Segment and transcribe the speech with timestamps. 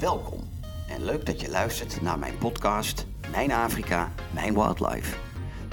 [0.00, 0.48] Welkom
[0.88, 5.16] en leuk dat je luistert naar mijn podcast Mijn Afrika, Mijn Wildlife.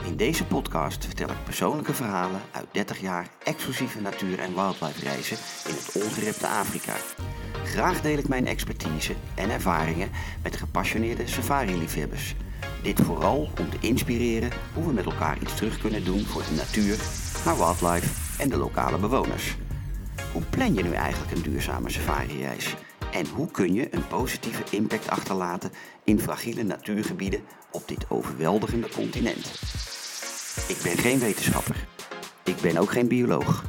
[0.06, 5.38] In deze podcast vertel ik persoonlijke verhalen uit 30 jaar exclusieve natuur- en wildlife reizen
[5.68, 6.94] in het ongerepte Afrika.
[7.64, 10.12] Graag deel ik mijn expertise en ervaringen
[10.44, 12.36] met gepassioneerde safari-liefhebbers.
[12.82, 16.56] Dit vooral om te inspireren hoe we met elkaar iets terug kunnen doen voor de
[16.56, 16.98] natuur,
[17.44, 19.56] haar wildlife en de lokale bewoners.
[20.34, 22.76] Hoe plan je nu eigenlijk een duurzame safari-reis?
[23.16, 25.72] En hoe kun je een positieve impact achterlaten
[26.04, 29.46] in fragiele natuurgebieden op dit overweldigende continent?
[30.68, 31.88] Ik ben geen wetenschapper.
[32.44, 33.64] Ik ben ook geen bioloog.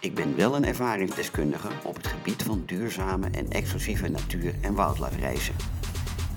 [0.00, 5.18] Ik ben wel een ervaringsdeskundige op het gebied van duurzame en exclusieve natuur- en wildlife
[5.18, 5.54] reizen.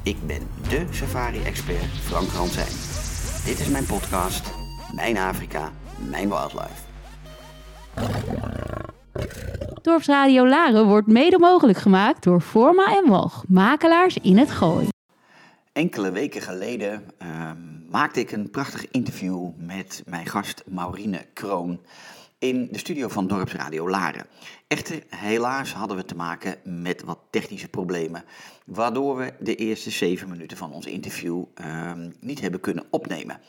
[0.03, 2.75] Ik ben de safari-expert Frank Ransijn.
[3.45, 4.51] Dit is mijn podcast,
[4.95, 5.71] Mijn Afrika,
[6.09, 6.87] Mijn Wildlife.
[9.81, 14.87] Dorpsradio Laren wordt mede mogelijk gemaakt door Forma en Walg, makelaars in het Gooi.
[15.73, 17.57] Enkele weken geleden ehm,
[17.89, 21.79] maakte ik een prachtig interview met mijn gast Maurine Kroon
[22.39, 24.25] in de studio van Dorpsradio Laren.
[24.67, 28.23] Echter, helaas hadden we te maken met wat technische problemen,
[28.65, 33.39] waardoor we de eerste zeven minuten van ons interview ehm, niet hebben kunnen opnemen.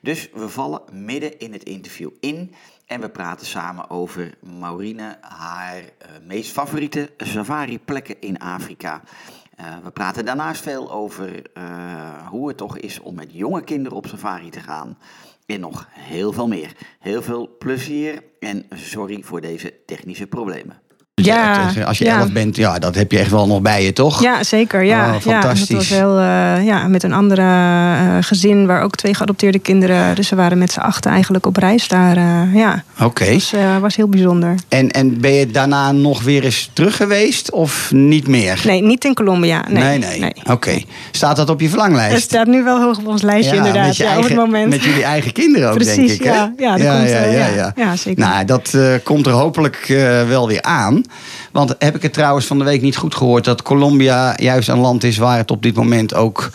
[0.00, 2.54] Dus we vallen midden in het interview in
[2.86, 9.02] en we praten samen over Maurine, haar eh, meest favoriete safari-plekken in Afrika.
[9.56, 13.98] Eh, we praten daarnaast veel over eh, hoe het toch is om met jonge kinderen
[13.98, 14.98] op safari te gaan.
[15.46, 16.72] En nog heel veel meer.
[16.98, 20.80] Heel veel plezier en sorry voor deze technische problemen.
[21.26, 22.18] Ja, is- als je ja.
[22.18, 24.22] elf bent, ja, dat heb je echt wel nog bij je, toch?
[24.22, 24.84] Ja, zeker.
[24.84, 25.68] Ja, Oh, ja fantastisch.
[25.68, 30.14] dat was heel, eh, ja, met een andere eh, gezin waar ook twee geadopteerde kinderen.
[30.14, 32.16] Dus we waren met z'n achten eigenlijk op reis daar.
[32.16, 33.24] eh, ja, Oké.
[33.24, 34.54] dus eh was heel bijzonder.
[34.68, 38.60] En, en ben je daarna nog weer eens terug geweest of niet meer?
[38.64, 39.64] Nee, niet in Colombia.
[39.70, 40.32] Nee, nee.
[40.50, 40.78] Oké.
[41.10, 42.12] Staat dat op je verlanglijst?
[42.14, 43.86] Het staat nu wel hoog op ons lijstje inderdaad.
[43.86, 44.68] met, je ja, eigen, op het moment.
[44.70, 46.24] met jullie eigen kinderen ook, Precies, denk ik.
[46.24, 46.52] Ja.
[46.56, 47.72] Ja, dat komt, eh, ja.
[47.76, 48.24] Ja, zeker.
[48.24, 51.04] Nou, dat eh, komt er hopelijk eh, wel weer aan.
[51.52, 53.44] Want heb ik het trouwens van de week niet goed gehoord...
[53.44, 56.50] dat Colombia juist een land is waar het op dit moment ook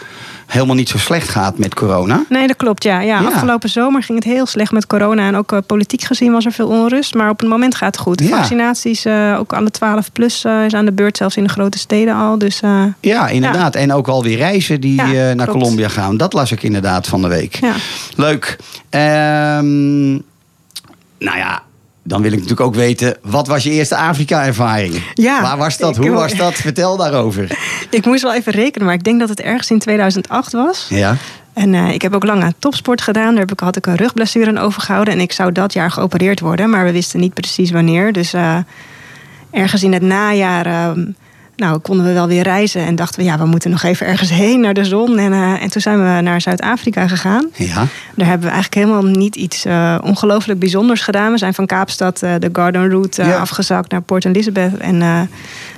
[0.52, 2.24] helemaal niet zo slecht gaat met corona?
[2.30, 2.84] Nee, dat klopt.
[2.84, 3.00] Ja.
[3.00, 3.28] Ja, Ja.
[3.28, 5.28] Afgelopen zomer ging het heel slecht met corona.
[5.28, 7.14] En ook eh, politiek gezien was er veel onrust.
[7.14, 8.22] Maar op het moment gaat het goed.
[8.22, 8.38] Ja.
[8.38, 11.18] Vaccinaties, eh, ook alle 12 plus eh, is aan de beurt.
[11.18, 12.38] Zelfs in de grote steden al.
[12.38, 12.60] Dus
[13.00, 13.76] Ja, inderdaad.
[13.76, 15.52] En ook alweer reizen die naar klopt.
[15.52, 16.18] Colombia gaan.
[16.18, 17.56] Dat las ik inderdaad van de week.
[17.56, 17.74] ja.
[18.16, 18.58] Leuk.
[18.90, 20.12] Ehm,
[21.18, 21.62] nou ja,
[22.04, 23.18] dan wil ik natuurlijk ook weten...
[23.22, 25.04] wat was je eerste Afrika-ervaring?
[25.14, 25.98] Ja, Waar was dat?
[25.98, 26.54] ik Hoe was dat?
[26.54, 27.58] Vertel daarover.
[27.90, 30.86] Ik moest wel even rekenen, maar ik denk dat het ergens in 2008 was.
[30.90, 31.16] Ja.
[31.54, 33.30] En eh, ik heb ook lang aan topsport gedaan.
[33.30, 35.14] Daar heb ik, had ik een rugblessure aan overgehouden.
[35.14, 38.14] En ik zou dat jaar geopereerd worden, maar we wisten niet precies wanneer.
[38.14, 38.58] Dus eh,
[39.52, 40.92] ergens in het najaar eh,
[41.62, 42.86] nou, konden we wel weer reizen.
[42.86, 45.18] En dachten we, ja, we moeten nog even ergens heen naar de zon.
[45.18, 47.50] En, eh, en toen zijn we naar Zuid-Afrika gegaan.
[47.56, 47.88] Ja.
[48.16, 51.32] Daar hebben we eigenlijk helemaal niet iets eh, ongelooflijk bijzonders gedaan.
[51.32, 53.38] We zijn van Kaapstad eh, de Garden Route Ja.
[53.38, 54.78] afgezakt naar Port Elizabeth.
[54.78, 55.30] En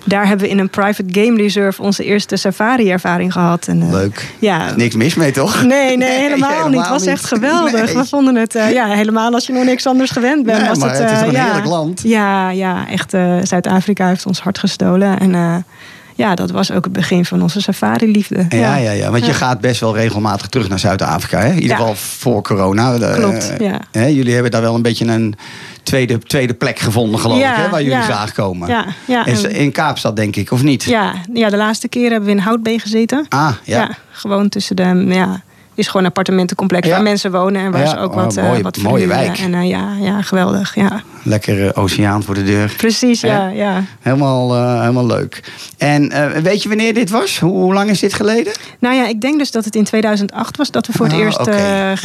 [0.05, 3.67] daar hebben we in een private game reserve onze eerste safari-ervaring gehad.
[3.67, 4.33] En, Leuk.
[4.39, 5.63] Ja, Niks mis mee, toch?
[5.63, 6.79] Nee, nee, helemaal, niet.
[6.79, 7.85] Het was echt geweldig.
[7.85, 7.95] Nee.
[7.95, 10.59] We vonden het, ja, helemaal als je nog niks anders gewend bent.
[10.59, 11.43] Nee, was maar het, het is een ja.
[11.43, 12.01] heerlijk land?
[12.03, 13.11] Ja, ja echt.
[13.43, 15.19] Zuid-Afrika heeft ons hart gestolen.
[15.19, 15.65] En
[16.15, 18.45] ja, dat was ook het begin van onze safari-liefde.
[18.49, 19.11] Ja, ja, ja.
[19.11, 21.39] Want je gaat best wel regelmatig terug naar Zuid-Afrika.
[21.39, 21.49] hè?
[21.53, 22.93] In ieder geval voor corona.
[22.93, 23.79] Eh, Klopt, ja.
[23.91, 25.35] hè, jullie hebben daar wel een beetje een
[25.83, 27.43] tweede, tweede plek gevonden, geloof ik.
[27.45, 28.67] Hè, waar jullie graag komen.
[28.69, 30.83] Ja, ja, en- in Kaapstad, denk ik, of niet?
[30.83, 33.25] Ja, ja, de laatste keer hebben we in Houtbee gezeten.
[33.29, 33.89] Ah, ja.
[34.11, 35.05] gewoon tussen de...
[35.07, 35.41] Ja,
[35.75, 36.93] is gewoon een appartementencomplex Ja.
[36.93, 39.37] waar mensen wonen en waar Ja, ze ook oh, wat, eh, mooie- wat mooie wijk.
[39.37, 40.75] En, eh, ja, ja, geweldig.
[40.75, 41.01] Ja.
[41.23, 42.73] Lekker eh, oceaan voor de deur.
[42.77, 43.83] Precies, ja, ja.
[44.01, 45.43] Helemaal, helemaal leuk.
[45.77, 46.11] En
[46.43, 47.39] weet je wanneer dit was?
[47.39, 48.53] Hoe, hoe lang is dit geleden?
[48.79, 51.21] Nou ja, ik denk dus dat het in 2008 was dat we voor het Ah,
[51.21, 51.39] eerst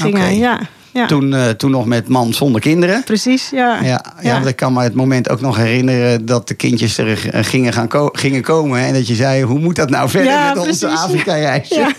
[0.01, 0.37] gingen.
[0.39, 0.61] Ja,
[0.93, 1.07] ja.
[1.07, 3.03] Toen, toen nog met man zonder kinderen.
[3.05, 3.79] Precies, ja.
[3.83, 7.17] Ja, ja, want ik kan me het moment ook nog herinneren dat de kindjes er
[7.45, 8.81] gingen, gaan ko- gingen komen.
[8.81, 10.89] En dat je zei, hoe moet dat nou verder Ja, met onze.
[10.89, 11.87] Afrika-reisje?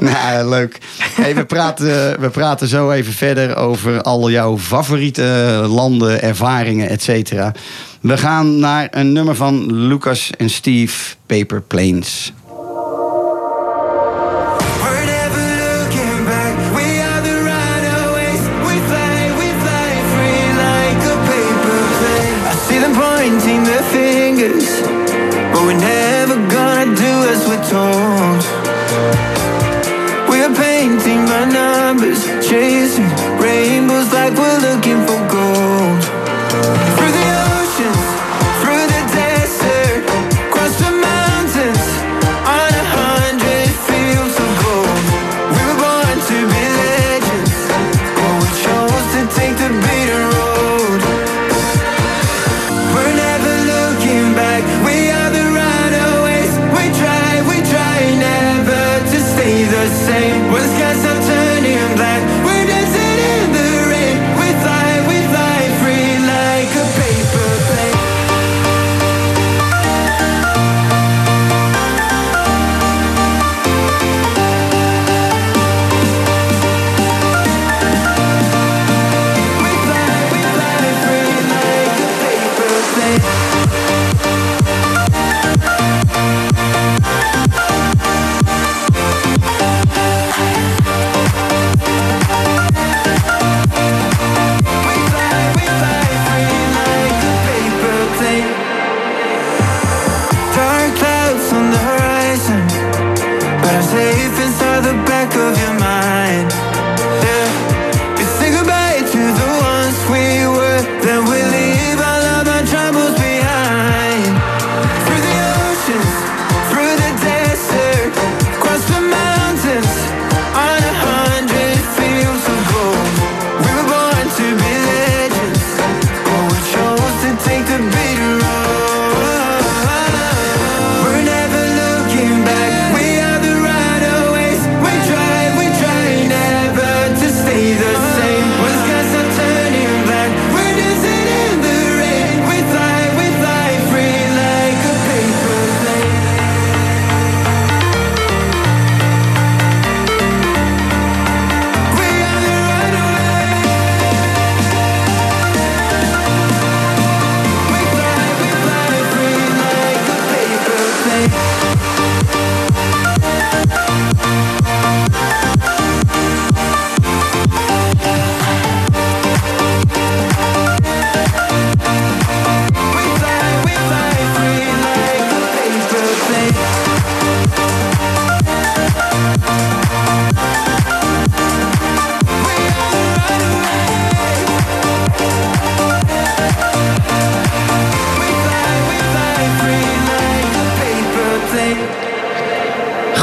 [0.08, 0.78] Nou, leuk.
[1.34, 5.22] We, praten, we praten zo even verder over al jouw favoriete
[5.68, 7.52] landen, ervaringen, et cetera.
[8.00, 12.32] We gaan naar een nummer van Lucas en Steve, Paper Planes.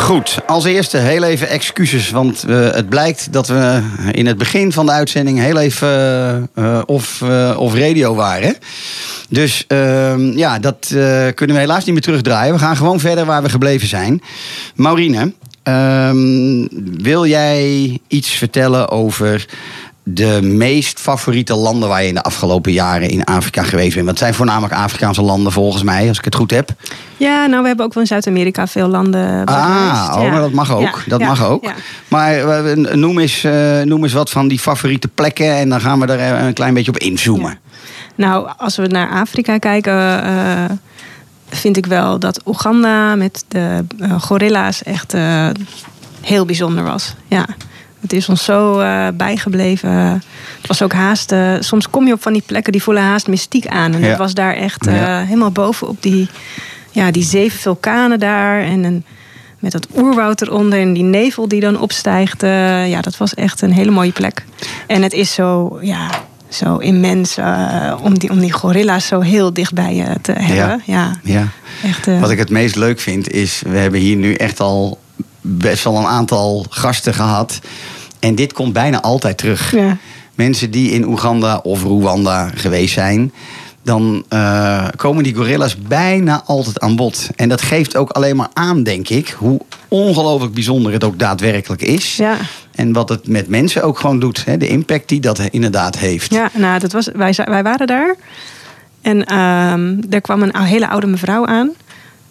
[0.08, 2.10] Goed, als eerste heel even excuses.
[2.10, 3.82] Want eh, het blijkt dat we
[4.12, 7.22] in het begin van de uitzending heel even uh, off
[7.74, 8.56] radio waren.
[9.30, 10.88] Dus ehm, ja, dat
[11.36, 12.54] kunnen we helaas niet meer terugdraaien.
[12.54, 14.22] We gaan gewoon verder waar we gebleven zijn.
[14.76, 15.34] Maurine,
[15.64, 16.68] ehm,
[17.04, 19.46] wil jij iets vertellen over
[20.14, 24.06] de meest favoriete landen waar je in de afgelopen jaren in Afrika geweest bent?
[24.06, 26.70] Want het zijn voornamelijk Afrikaanse landen volgens mij, als ik het goed heb.
[27.18, 30.74] Ja, nou we hebben ook wel in Zuid-Amerika veel landen Ah, oh, maar dat mag
[30.76, 30.82] ook.
[30.82, 31.72] Ja, dat ja, mag ook.
[32.08, 36.00] Maar eh, noem eens, eh, noem eens wat van die favoriete plekken en dan gaan
[36.00, 37.60] we er een klein beetje op inzoomen.
[38.18, 40.66] Nou, als we naar Afrika kijken, eh,
[41.50, 45.50] vind ik wel dat Oeganda met de eh, gorilla's echt eh,
[46.22, 47.14] heel bijzonder was.
[47.28, 47.46] Ja.
[48.08, 49.90] Het is ons zo eh, bijgebleven.
[50.58, 51.32] Het was ook haast.
[51.32, 53.94] eh, soms kom je op van die plekken die voelen haast mystiek aan.
[53.94, 54.08] En Ja.
[54.08, 55.24] dat was daar echt eh, Ja.
[55.24, 56.30] helemaal boven op die,
[56.92, 58.62] ja, die zeven vulkanen daar.
[58.62, 59.06] En een,
[59.60, 62.42] met dat oerwoud eronder en die nevel die dan opstijgt.
[62.88, 64.46] ja, dat was echt een hele mooie plek.
[64.88, 66.10] En het is zo, ja,
[66.50, 67.38] zo immens
[68.02, 70.82] om, die, om die gorilla's zo heel dichtbij je te hebben.
[70.86, 71.48] Ja, Ja.
[71.84, 72.06] echt.
[72.20, 75.00] Wat ik het meest leuk vind is, we hebben hier nu echt al
[75.42, 77.60] best wel een aantal gasten gehad.
[78.20, 79.72] En dit komt bijna altijd terug.
[79.72, 79.98] ja.
[80.36, 83.32] Mensen die in Oeganda of Rwanda geweest zijn.
[83.84, 87.30] Dan eh, komen die gorilla's bijna altijd aan bod.
[87.36, 91.82] En dat geeft ook alleen maar aan, denk ik, hoe ongelooflijk bijzonder het ook daadwerkelijk
[91.82, 92.16] is.
[92.16, 92.38] Ja.
[92.76, 94.46] En wat het met mensen ook gewoon doet.
[94.46, 94.58] Hè?
[94.58, 96.34] De impact die dat inderdaad heeft.
[96.34, 98.16] Ja, nou, dat was, wij, wij waren daar.
[99.02, 101.72] En ehm er kwam een hele oude mevrouw aan.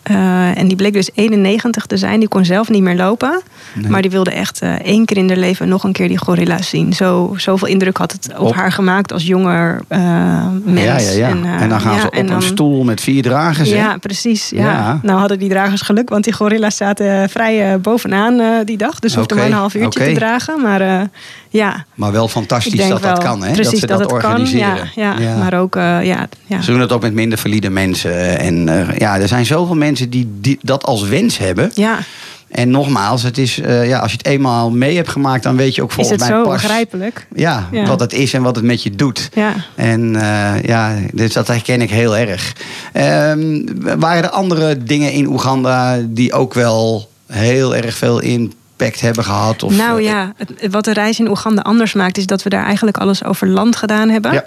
[0.07, 2.21] Eh, en die bleek dus 91 te zijn.
[2.21, 3.43] Die kon zelf niet meer lopen.
[3.75, 3.91] Nee.
[3.91, 6.69] Maar die wilde echt eh, één keer in haar leven nog een keer die gorilla's
[6.69, 6.93] zien.
[6.93, 11.05] Zo, zoveel indruk had het op, Op- haar gemaakt als jonger eh, mens.
[11.05, 11.29] Ja, ja, ja.
[11.29, 13.69] En, eh, dan gaan ze op en een stoel met vier dragers.
[13.71, 14.51] Ja, precies.
[14.51, 15.01] Ja.
[15.03, 18.99] Nou hadden die dragers geluk, want die gorilla's zaten vrij bovenaan die dag.
[18.99, 20.61] Dus hoefde Oké, maar een half uurtje te dragen.
[20.63, 21.09] Maar
[21.57, 23.43] ja, Maar wel fantastisch dat dat kan.
[23.43, 23.53] Hè?
[23.53, 24.17] precies dat ze dat, het kan.
[24.31, 24.91] organiseren.
[24.95, 26.63] Ja, ja, maar ook eh, ja, ja.
[26.63, 28.39] Ze doen het ook met minder valide mensen.
[28.39, 31.71] En eh, ja, er zijn zoveel mensen die, die dat als wens hebben.
[31.75, 31.99] ja,
[32.49, 35.75] En nogmaals, het is, eh, ja, als je het eenmaal mee hebt gemaakt, dan weet
[35.75, 37.27] je ook is volgens het mij zo pas begrijpelijk.
[37.35, 37.87] ja, Ja.
[37.87, 39.29] wat het is en wat het met je doet.
[39.35, 39.53] Ja.
[39.75, 40.11] En
[40.63, 42.53] ja, dus dat herken ik heel erg.
[42.93, 43.63] Ehm,
[43.99, 49.63] waren er andere dingen in Oeganda die ook wel heel erg veel impact hebben gehad?
[49.63, 52.49] Of, nou eh, ja, het- wat de reis in Oeganda anders maakt, is dat we
[52.49, 54.33] daar eigenlijk alles over land gedaan hebben.
[54.33, 54.45] Ja.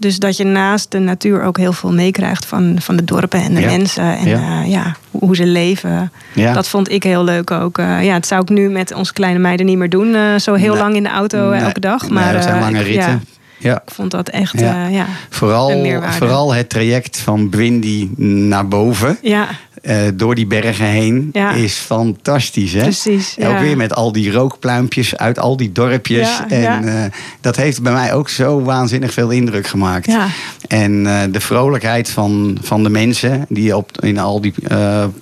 [0.00, 3.54] Dus dat je naast de natuur ook heel veel meekrijgt van, van de dorpen en
[3.54, 3.66] de Ja.
[3.66, 4.16] mensen.
[4.18, 4.38] En Ja.
[4.38, 4.62] ja.
[4.62, 6.12] ja, hoe hoe ze leven.
[6.32, 6.52] Ja.
[6.52, 7.78] Dat vond ik heel leuk ook.
[7.78, 10.14] Eh, ja, het zou ik nu met onze kleine meiden niet meer doen.
[10.14, 10.82] eh, zo heel Nee.
[10.82, 11.60] lang in de auto eh, Nee.
[11.66, 12.02] elke dag.
[12.02, 13.24] Nee, Maar dat zijn eh, lange ik- ritten.
[13.58, 15.06] ja, ik vond dat echt, Ja.
[15.30, 19.46] Vooral, vooral het traject van Bwindi naar boven, ja,
[19.82, 21.52] eh, door die bergen heen, Ja.
[21.52, 22.72] is fantastisch.
[22.72, 22.82] Hè?
[22.82, 23.36] precies.
[23.38, 23.60] Ook ja.
[23.60, 26.28] weer met al die rookpluimpjes uit al die dorpjes.
[26.28, 30.06] Ja, en eh, dat heeft bij mij ook zo waanzinnig veel indruk gemaakt.
[30.06, 30.26] Ja.
[30.68, 34.54] En eh, de vrolijkheid van, van de mensen die op, in al die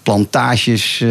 [0.03, 1.05] plantages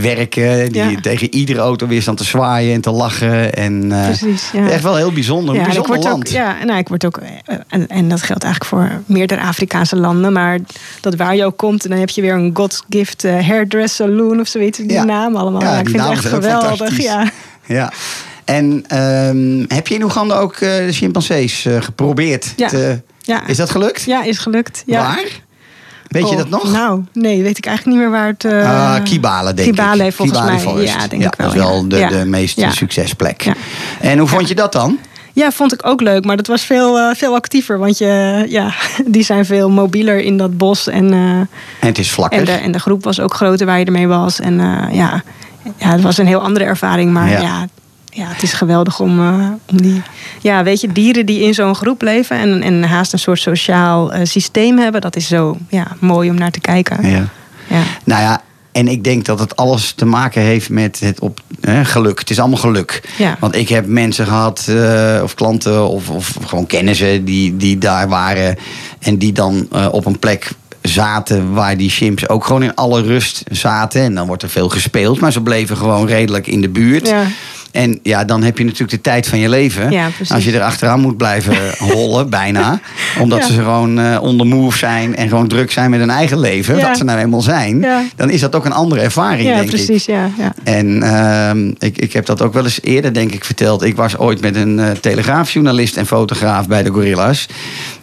[0.00, 0.72] werken.
[0.72, 3.54] Die tegen iedere auto weer staan te zwaaien en te lachen.
[3.54, 4.50] En, Precies.
[4.54, 5.54] Echt wel heel bijzonder.
[5.56, 6.26] Een bijzonder word land.
[6.26, 7.20] ook, ja, en nou, ik word ook,
[7.68, 10.58] en, en dat geldt eigenlijk voor meerdere Afrikaanse landen, maar
[11.00, 14.40] dat waar je ook komt, en dan heb je weer een God's Gift Hairdress Saloon
[14.40, 15.04] of zoiets, die Ja.
[15.04, 15.60] namen allemaal.
[15.60, 17.02] Ja, ik vind het echt geweldig.
[17.02, 17.30] Ja.
[17.66, 17.92] Ja.
[18.44, 22.52] En ehm, heb je in Oeganda ook eh, de chimpansees eh, geprobeerd?
[22.56, 22.68] Ja.
[22.68, 23.46] te- Ja.
[23.46, 24.02] Is dat gelukt?
[24.02, 24.82] ja, is gelukt.
[24.86, 25.00] Ja.
[25.02, 25.24] Waar?
[26.08, 26.72] Weet je Oh, dat nog?
[26.72, 28.44] Nou, nee, weet ik eigenlijk niet meer waar het...
[28.44, 30.12] Ah, Kibale, denk Kibale ik.
[30.12, 30.64] volgens Kibale mij.
[30.64, 30.94] Forest.
[30.94, 31.46] Ja, denk ik wel.
[31.46, 32.08] Dat is wel ja.
[32.08, 33.44] de, de meest succesplek.
[34.00, 34.98] En hoe vond je dat dan?
[35.32, 37.78] Ja, vond ik ook leuk, maar dat was veel, eh, veel actiever.
[37.78, 38.72] Want je, ja,
[39.06, 40.88] die zijn veel mobieler in dat bos.
[40.88, 41.48] En, eh, En
[41.78, 42.38] het is vlakker.
[42.38, 44.40] en, de, en de groep was ook groter waar je ermee was.
[44.40, 45.22] En eh, ja,
[45.76, 47.12] ja, het was een heel andere ervaring.
[47.12, 47.40] Maar Ja.
[47.40, 47.66] ja,
[48.14, 49.20] ja, het is geweldig om,
[49.70, 50.02] om die...
[50.40, 52.36] Ja, weet je, dieren die in zo'n groep leven...
[52.36, 55.00] en, en haast een soort sociaal systeem hebben...
[55.00, 57.08] dat is zo ja, mooi om naar te kijken.
[57.10, 57.24] Ja.
[57.66, 57.82] Ja.
[58.04, 58.40] Nou ja,
[58.72, 62.18] en ik denk dat het alles te maken heeft met het op, hè, geluk.
[62.18, 63.02] Het is allemaal geluk.
[63.18, 63.36] Ja.
[63.40, 68.08] Want ik heb mensen gehad, eh, of klanten, of, of gewoon kennissen die, die daar
[68.08, 68.58] waren.
[68.98, 70.50] En die dan eh, op een plek
[70.82, 74.02] zaten waar die chimps ook gewoon in alle rust zaten.
[74.02, 77.08] En dan wordt er veel gespeeld, maar ze bleven gewoon redelijk in de buurt.
[77.08, 77.26] Ja.
[77.72, 79.90] En ja, dan heb je natuurlijk de tijd van je leven.
[79.90, 80.34] Ja, precies.
[80.34, 81.56] Als je er achteraan moet blijven
[81.92, 82.80] hollen, bijna.
[83.20, 83.46] Omdat Ja.
[83.46, 86.80] ze gewoon eh onder move zijn en gewoon druk zijn met hun eigen leven.
[86.80, 87.86] Dat ze nou eenmaal zijn.
[88.16, 89.68] Dan is dat ook een andere ervaring, denk ik.
[89.68, 90.04] precies.
[90.04, 90.54] Ja, ja.
[90.64, 93.82] En ehm, ik, ik heb dat ook wel eens eerder, denk ik, verteld.
[93.82, 97.46] Ik was ooit met een eh, telegraafjournalist en fotograaf bij de Gorilla's.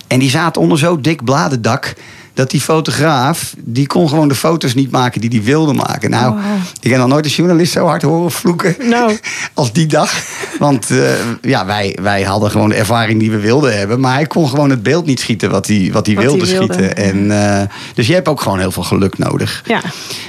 [0.08, 1.94] En die zaten onder zo'n dik bladendak.
[2.39, 6.10] Dat die fotograaf, die kon gewoon de foto's niet maken die hij wilde maken.
[6.10, 6.43] Nou, Oh.
[6.81, 9.17] ik heb nog nooit een journalist zo hard horen vloeken Nou.
[9.53, 10.12] als die dag.
[10.60, 11.00] Want eh,
[11.41, 14.00] ja, wij, wij hadden gewoon de ervaring die we wilden hebben.
[14.00, 16.58] Maar hij kon gewoon het beeld niet schieten wat hij, wat hij Wat wilde, hij
[16.58, 16.98] wilde, schieten.
[16.98, 19.63] En, eh, dus je hebt ook gewoon heel veel geluk nodig.
[19.65, 19.81] Ja.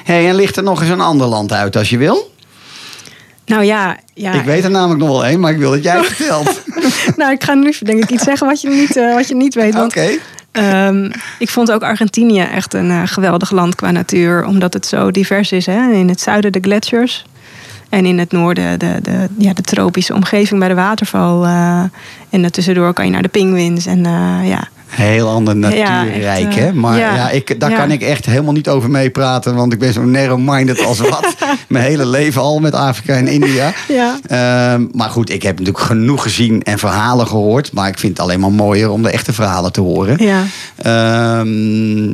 [0.04, 2.34] Hey, en ligt er nog eens een ander land uit als je wil?
[3.46, 4.32] Nou ja, ja.
[4.32, 6.60] Ik weet er namelijk nog wel één, maar ik wil dat jij het vertelt.
[7.16, 9.54] nou, ik ga nu denk ik iets zeggen wat je niet, eh, wat je niet
[9.54, 9.74] weet.
[9.74, 10.08] Oké.
[10.52, 14.44] Ehm, ik vond ook Argentinië echt een eh, geweldig land qua natuur.
[14.44, 15.66] Omdat het zo divers is.
[15.66, 15.92] Hè?
[15.92, 17.24] In het zuiden de gletsjers.
[17.88, 21.44] En in het noorden de, de, ja, de tropische omgeving bij de waterval.
[21.44, 21.82] eh,
[22.30, 23.86] en daartussendoor kan je naar de pinguïns.
[23.86, 26.72] En eh, ja, Heel ander Ja, natuurrijk, echt, eh, hè?
[26.72, 27.30] Maar ja, ja.
[27.30, 27.76] ik, daar Ja.
[27.78, 29.54] kan ik echt helemaal niet over meepraten.
[29.54, 31.34] Want ik ben zo narrow-minded als wat.
[31.68, 33.72] Mijn hele leven al met Afrika en India.
[33.88, 34.18] Ja.
[34.26, 37.72] Ehm, maar goed, ik heb natuurlijk genoeg gezien en verhalen gehoord.
[37.72, 40.16] Maar ik vind het alleen maar mooier om de echte verhalen te horen.
[40.24, 40.42] ja.
[40.76, 42.12] Ehm,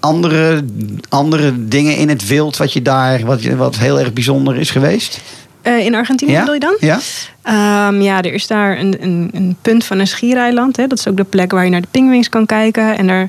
[0.00, 0.64] andere,
[1.08, 4.70] andere dingen in het wild wat je daar, wat, je- wat heel erg bijzonder is
[4.70, 5.20] geweest?
[5.62, 6.76] Eh, in Argentinië bedoel je dan?
[6.80, 6.98] Ja?
[7.42, 10.76] Ehm, ja, er is daar een, een, een punt van een schiereiland.
[10.76, 10.86] Hè.
[10.86, 12.98] Dat is ook de plek waar je naar de pinguïns kan kijken.
[12.98, 13.28] En daar,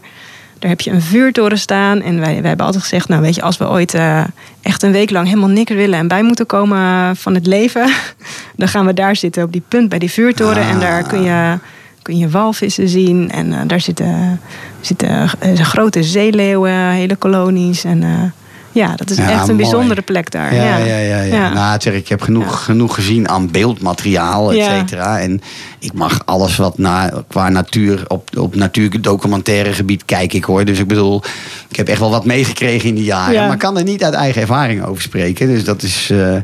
[0.60, 2.02] daar heb je een vuurtoren staan.
[2.02, 4.24] En wij, wij hebben altijd gezegd, nou weet je, als we ooit eh,
[4.62, 7.92] echt een week lang helemaal niks willen en bij moeten komen van het leven,
[8.56, 10.64] dan gaan we daar zitten op die punt bij die vuurtoren.
[10.64, 11.58] En daar kun je,
[12.02, 13.32] kun je walvissen zien.
[13.32, 14.42] En eh, daar zitten,
[14.82, 17.84] zitten grote zeeleeuwen, hele kolonies.
[17.84, 18.34] En
[18.74, 19.58] ja, dat is Ja, echt een mooi.
[19.58, 20.56] bijzondere plek daar.
[20.56, 20.98] Ja, ja, ja.
[20.98, 21.54] ja, Ja.
[21.54, 25.20] Nou, zeg, ik heb genoeg, genoeg gezien aan beeldmateriaal, et cetera.
[25.20, 25.42] En
[25.80, 30.66] ik mag alles wat na, qua natuur, op, op natuurdocumentaire gebied kijk ik hoor.
[30.66, 31.22] Dus ik bedoel,
[31.70, 33.34] ik heb echt wel wat meegekregen in die jaren.
[33.34, 33.48] Ja.
[33.48, 35.48] Maar kan er niet uit eigen ervaring over spreken.
[35.48, 36.10] Dus dat is...
[36.10, 36.36] eh,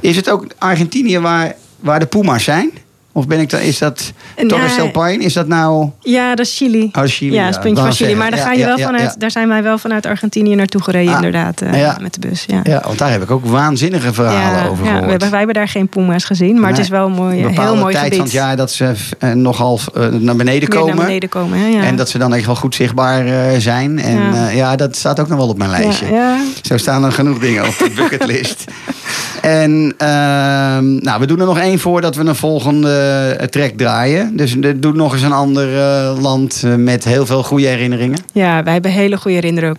[0.00, 2.70] is het ook Argentinië waar, waar de puma's zijn?
[3.18, 4.12] Of ben ik dan, is dat.
[4.46, 5.24] Torres del Paine?
[5.24, 5.90] Is dat nou...
[6.00, 6.90] Ja, dat is Chili.
[6.92, 7.42] Oh, Chili, ja, ja.
[7.44, 8.14] dat is een puntje van Chili.
[8.14, 11.14] Maar daar, ga je wel vanuit, daar zijn wij wel vanuit Argentinië naartoe gereden, Ah,
[11.14, 11.60] inderdaad.
[11.60, 11.96] eh, ja.
[12.00, 12.44] Met de bus.
[12.46, 12.60] Ja.
[12.62, 15.04] Ja, want daar heb ik ook waanzinnige verhalen over ja, gehoord.
[15.04, 17.60] we hebben, wij hebben daar geen puma's gezien, maar het is wel een mooi, een
[17.60, 18.16] heel mooi tijd gebied.
[18.16, 20.96] van het jaar dat ze eh, nogal eh, naar beneden komen.
[20.96, 21.80] naar beneden komen.
[21.82, 23.98] En dat ze dan echt wel goed zichtbaar eh, zijn.
[23.98, 24.76] En Ja.
[24.76, 26.06] dat staat ook nog wel op mijn lijstje.
[26.62, 28.64] Zo staan er genoeg dingen op de bucketlist.
[29.42, 32.90] En ehm, nou, we doen er nog één voor dat we een volgende
[33.38, 34.36] eh, track draaien.
[34.36, 38.18] Dus doe nog eens een ander eh, land eh, met heel veel goede herinneringen.
[38.32, 39.76] Ja, wij hebben hele goede herinner-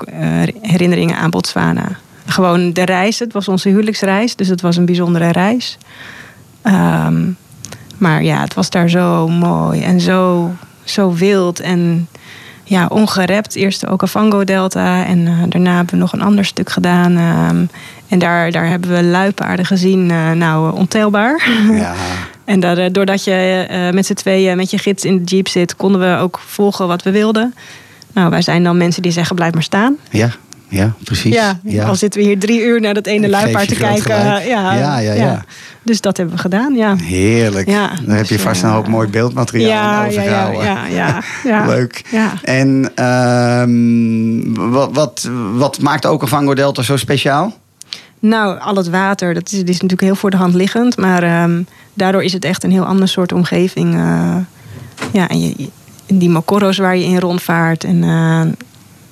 [0.61, 1.87] herinneringen aan Botswana.
[2.25, 5.77] Gewoon de reis, het was onze huwelijksreis, dus het was een bijzondere reis.
[6.61, 7.27] Ehm,
[7.97, 10.51] maar ja, het was daar zo mooi en zo,
[10.83, 12.07] zo wild en
[12.69, 13.55] ja, ongerept.
[13.55, 17.17] Eerst de Okavango-delta en eh, daarna hebben we nog een ander stuk gedaan.
[17.17, 17.65] ehm,
[18.07, 21.49] en daar, daar hebben we luipaarden gezien, eh, nou, ontelbaar.
[21.71, 21.93] Ja,
[22.45, 25.75] En daar, eh, doordat je met z'n tweeën met je gids in de jeep zit,
[25.75, 27.53] konden we ook volgen wat we wilden.
[28.13, 29.97] Nou, wij zijn dan mensen die zeggen: blijf maar staan.
[30.09, 30.29] ja,
[30.69, 31.33] ja precies.
[31.33, 34.17] Ja, al zitten we hier drie uur naar dat ene Ik luipaard te kijken.
[34.17, 35.43] Ja, Ja, ja, ja.
[35.83, 36.95] Dus dat hebben we gedaan, ja.
[36.95, 37.67] Heerlijk.
[38.05, 38.67] Dan heb je dus, vast ja.
[38.67, 40.63] een hoop mooi beeldmateriaal Ja, aan ja, ja, overgehouden.
[40.63, 41.65] ja, ja, ja.
[41.75, 42.03] Leuk.
[42.43, 47.53] En ehm, wat, wat, wat maakt Okavango Delta zo speciaal?
[48.19, 50.97] Nou, al het water, dat is, dat is natuurlijk heel voor de hand liggend.
[50.97, 51.61] Maar ehm,
[51.93, 53.93] daardoor is het echt een heel ander soort omgeving.
[53.93, 54.35] eh.
[55.11, 55.69] ja, en je,
[56.07, 57.83] die mokorro's waar je in rondvaart.
[57.83, 58.41] En eh,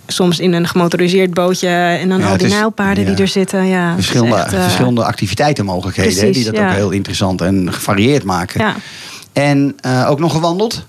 [0.08, 1.68] soms in een gemotoriseerd bootje.
[1.68, 3.10] En dan Ja, al die nijlpaarden ja.
[3.10, 3.66] die er zitten.
[3.68, 6.68] Ja, Verschillende, echt, eh, verschillende activiteitenmogelijkheden die dat ja.
[6.70, 8.62] ook heel interessant en gevarieerd maken.
[8.62, 8.76] Ja.
[9.34, 10.86] En eh, ook nog gewandeld?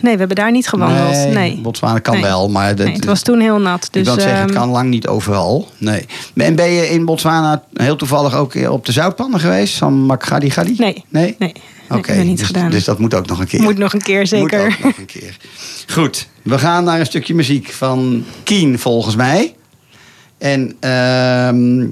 [0.00, 1.32] Nee, we hebben daar niet gewandeld.
[1.34, 1.60] Nee.
[1.62, 2.22] Botswana kan Nee.
[2.22, 3.84] wel, maar dat, Nee, het was toen heel nat.
[3.84, 5.68] ik Dus, wil zeggen, het ehm, kan lang niet overal.
[5.78, 6.06] Nee.
[6.34, 9.74] En ben je in Botswana heel toevallig ook op de zoutpannen geweest?
[9.78, 10.74] Van Makgadi Gadi?
[10.78, 11.04] Nee.
[11.08, 11.36] Nee?
[11.98, 12.70] Ik niet dus, gedaan.
[12.70, 13.62] dus dat moet ook nog een keer.
[13.62, 14.64] Moet nog een keer, zeker.
[14.64, 15.36] Moet ook nog een keer.
[15.92, 19.54] Goed, we gaan naar een stukje muziek van Keen volgens mij.
[20.38, 21.88] En ehm,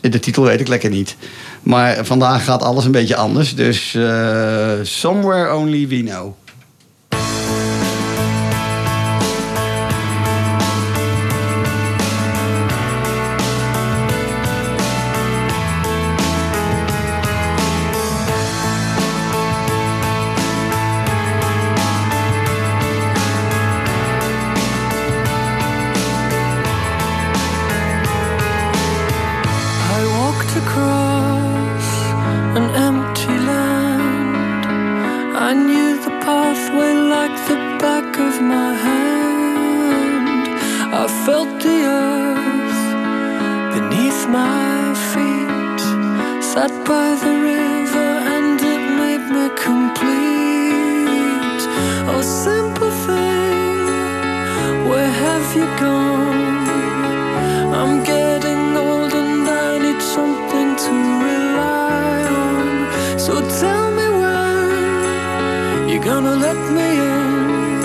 [0.00, 1.16] de titel weet ik lekker niet.
[1.62, 3.54] Maar vandaag gaat alles een beetje anders.
[3.54, 6.34] Dus eh, Somewhere Only We Know.
[44.28, 45.80] My feet.
[46.42, 51.62] Sat by the river and it made me complete.
[52.12, 52.22] Oh,
[53.04, 53.88] thing,
[54.88, 56.68] where have you gone?
[57.78, 60.92] I'm getting old and I need something to
[61.28, 62.66] rely on.
[63.18, 67.82] So tell me when you're gonna let me in.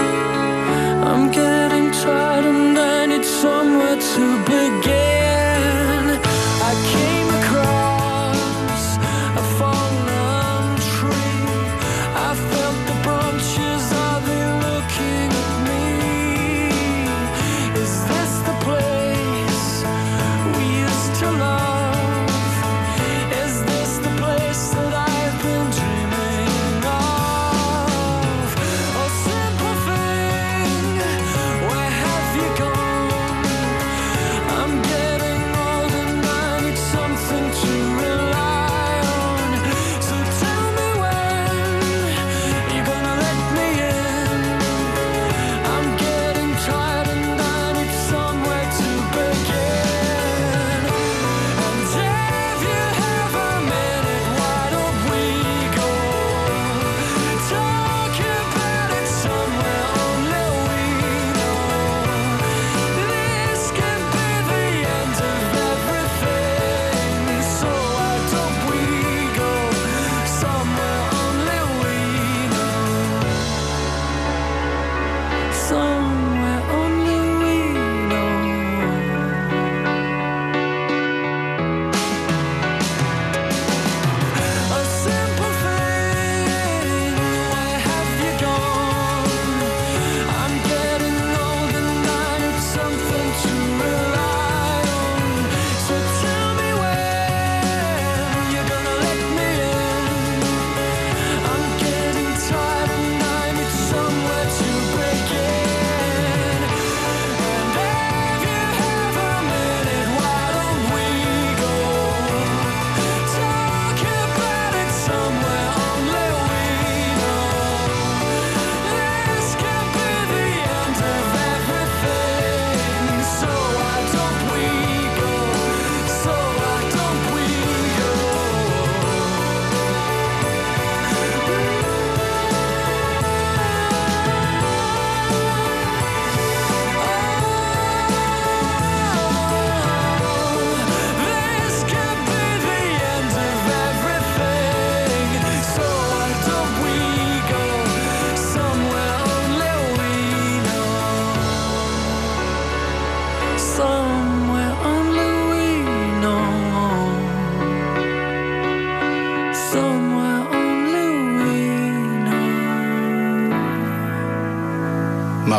[1.10, 4.53] I'm getting tired and I need somewhere to begin.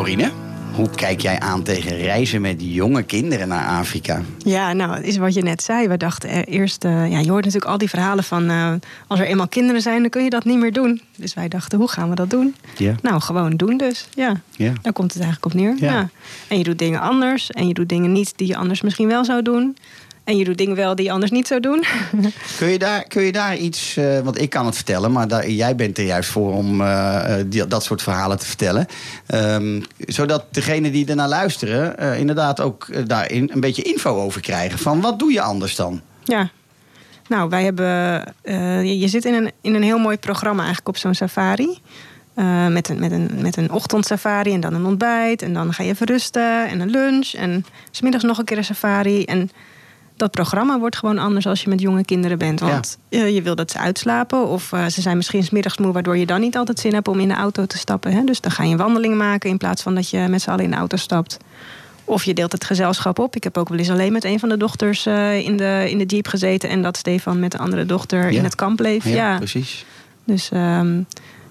[0.04, 0.30] Maurine,
[0.74, 4.22] hoe kijk jij aan tegen reizen met jonge kinderen naar Afrika?
[4.38, 5.88] Ja, nou, het is wat je net zei.
[5.88, 8.72] We dachten eerst, eh, ja, je hoort natuurlijk al die verhalen van eh,
[9.06, 11.00] als er eenmaal kinderen zijn, dan kun je dat niet meer doen.
[11.16, 12.54] Dus wij dachten, hoe gaan we dat doen?
[12.76, 12.94] Ja.
[13.02, 14.08] Nou, gewoon doen dus.
[14.14, 14.72] Ja, Ja.
[14.82, 15.74] daar komt het eigenlijk op neer.
[15.78, 16.08] Ja.
[16.48, 19.24] En je doet dingen anders en je doet dingen niet die je anders misschien wel
[19.24, 19.76] zou doen.
[20.24, 21.84] En je doet dingen wel die je anders niet zou doen.
[22.58, 25.48] Kun je daar, kun je daar iets, eh, want ik kan het vertellen, maar daar,
[25.48, 28.86] jij bent er juist voor om eh, eh, die, dat soort verhalen te vertellen.
[29.26, 34.78] Ehm, zodat degenen die ernaar luisteren, inderdaad ook daarin een beetje info over krijgen.
[34.78, 36.00] Van wat doe je anders dan?
[36.24, 36.50] Ja.
[37.28, 38.34] Nou, wij hebben.
[38.98, 41.78] je- zit in een, in een heel mooi programma eigenlijk op zo'n safari.
[42.68, 45.42] Met, een, met, een, met een ochtendsafari en dan een ontbijt.
[45.42, 47.32] En dan ga je even rusten en een lunch.
[47.32, 49.24] En smiddags nog een keer een safari.
[49.24, 49.50] En
[50.16, 52.60] dat programma wordt gewoon anders als je met jonge kinderen bent.
[52.60, 54.46] Want eh, je wil dat ze uitslapen.
[54.48, 57.20] Of eh, ze zijn misschien smiddags moe, waardoor je dan niet altijd zin hebt om
[57.20, 58.12] in de auto te stappen.
[58.12, 58.24] Hè?
[58.24, 60.64] Dus dan ga je een wandeling maken in plaats van dat je met z'n allen
[60.64, 61.36] in de auto stapt.
[62.04, 63.36] Of je deelt het gezelschap op.
[63.36, 65.98] Ik heb ook wel eens alleen met een van de dochters eh, in, de, in
[65.98, 66.68] de jeep gezeten.
[66.68, 68.38] En dat Stefan met de andere dochter Ja.
[68.38, 69.04] in het kamp bleef.
[69.08, 69.84] Ja, precies.
[70.24, 71.00] Dus ehm,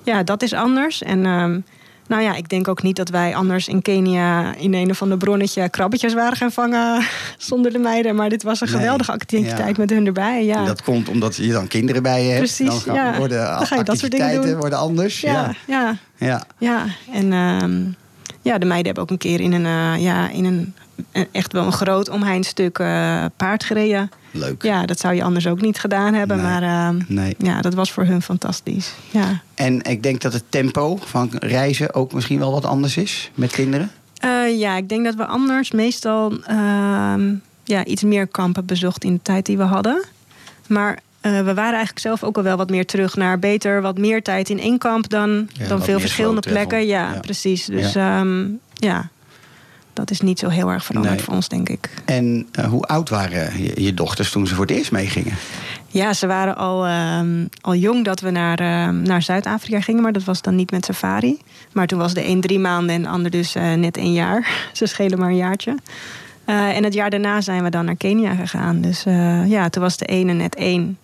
[0.04, 1.02] ja, dat is anders.
[1.02, 1.60] En ehm,
[2.08, 5.18] nou ja, ik denk ook niet dat wij anders in Kenia in een of ander
[5.18, 7.04] bronnetje krabbetjes waren gaan vangen
[7.38, 8.16] zonder de meiden.
[8.16, 9.82] Maar dit was een Nee, geweldige activiteit ja.
[9.82, 10.46] met hun erbij.
[10.46, 12.38] Ja, Dat komt omdat je dan kinderen bij je hebt.
[12.40, 13.18] Precies, dan gaan- ja.
[13.18, 14.60] worden Dan ga je dat soort dingen activiteiten doen.
[14.60, 15.22] worden anders.
[15.22, 15.98] ja, Ja.
[16.18, 16.44] ja.
[16.58, 16.86] Ja.
[17.14, 17.82] En ehm,
[18.42, 20.74] ja, de meiden hebben ook een keer in een, eh, ja, in een-
[21.32, 24.12] echt wel een groot omheinstuk eh paard gereden.
[24.32, 24.64] Leuk.
[24.64, 26.38] Ja, dat zou je anders ook niet gedaan hebben.
[26.38, 26.46] Nee.
[26.46, 27.36] Maar ehm, Nee.
[27.38, 28.94] ja, dat was voor hun fantastisch.
[29.12, 29.42] Ja.
[29.56, 33.52] En ik denk dat het tempo van reizen ook misschien wel wat anders is met
[33.52, 33.92] kinderen.
[34.18, 39.14] Eh, ja, ik denk dat we anders meestal ehm, ja, iets meer kampen bezocht in
[39.14, 40.04] de tijd die we hadden.
[40.68, 43.98] Maar eh, we waren eigenlijk zelf ook al wel wat meer terug naar beter, wat
[43.98, 46.86] meer tijd in één kamp dan, Ja, dan veel verschillende plekken.
[46.86, 47.20] Ja, Ja.
[47.20, 47.66] precies.
[47.66, 48.26] Dus Ja.
[48.74, 49.10] ja.
[49.94, 51.24] Dat is niet zo heel erg veranderd Nee.
[51.24, 51.90] voor ons, denk ik.
[52.06, 55.34] En eh, hoe oud waren je, je dochters toen ze voor het eerst meegingen?
[55.88, 60.12] Ja, ze waren al, ehm, al jong dat we naar, ehm, naar Zuid-Afrika gingen, maar
[60.12, 61.38] dat was dan niet met safari.
[61.72, 64.48] Maar toen was de een drie maanden en de ander dus eh, net één jaar.
[64.74, 65.78] Ze schelen maar een jaartje.
[66.46, 68.82] Eh, en het jaar daarna zijn we dan naar Kenia gegaan.
[68.82, 69.04] Dus
[69.48, 70.98] ja, toen was de ene net één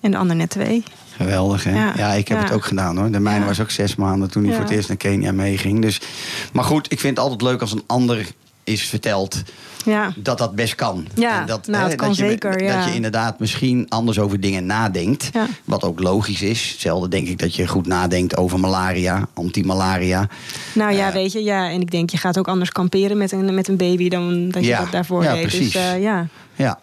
[0.00, 0.84] en de ander net twee.
[1.16, 1.74] Geweldig, hè?
[1.74, 2.44] Ja, Ja, ik heb ja.
[2.44, 3.10] het ook gedaan, hoor.
[3.10, 5.82] De mijne was ook zes maanden toen hij voor het eerst naar Kenia meeging.
[5.82, 6.00] Dus,
[6.52, 8.26] maar goed, ik vind het altijd leuk als een ander
[8.64, 9.42] is verteld
[9.84, 11.06] Ja, dat dat best kan.
[11.14, 12.76] Ja, En dat, nou, hè, het kan dat je, zeker, ja.
[12.76, 15.30] Dat je inderdaad misschien anders over dingen nadenkt.
[15.32, 15.46] Ja.
[15.64, 16.68] Wat ook logisch is.
[16.70, 20.28] Hetzelfde denk ik dat je goed nadenkt over malaria, antimalaria.
[20.74, 21.12] nou ja, Eh.
[21.12, 21.70] weet je, ja.
[21.70, 24.64] En ik denk, je gaat ook anders kamperen met een, met een baby dan dat
[24.64, 25.42] je dat daarvoor ja, deed.
[25.42, 25.72] precies.
[25.72, 26.26] Dus ja,
[26.56, 26.78] Ja.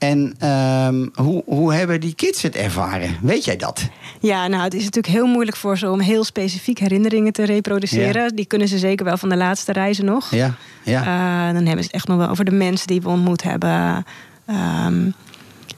[0.00, 3.16] En ehm, hoe, hoe hebben die kids het ervaren?
[3.22, 3.88] Weet jij dat?
[4.20, 8.36] Ja, nou, het is natuurlijk heel moeilijk voor ze om heel specifiek herinneringen te reproduceren.
[8.36, 10.30] Die kunnen ze zeker wel van de laatste reizen nog.
[10.30, 10.54] Ja?
[10.84, 11.00] Ja.
[11.00, 14.04] Eh, dan hebben ze het echt nog wel over de mensen die we ontmoet hebben.
[14.46, 15.10] Ehm,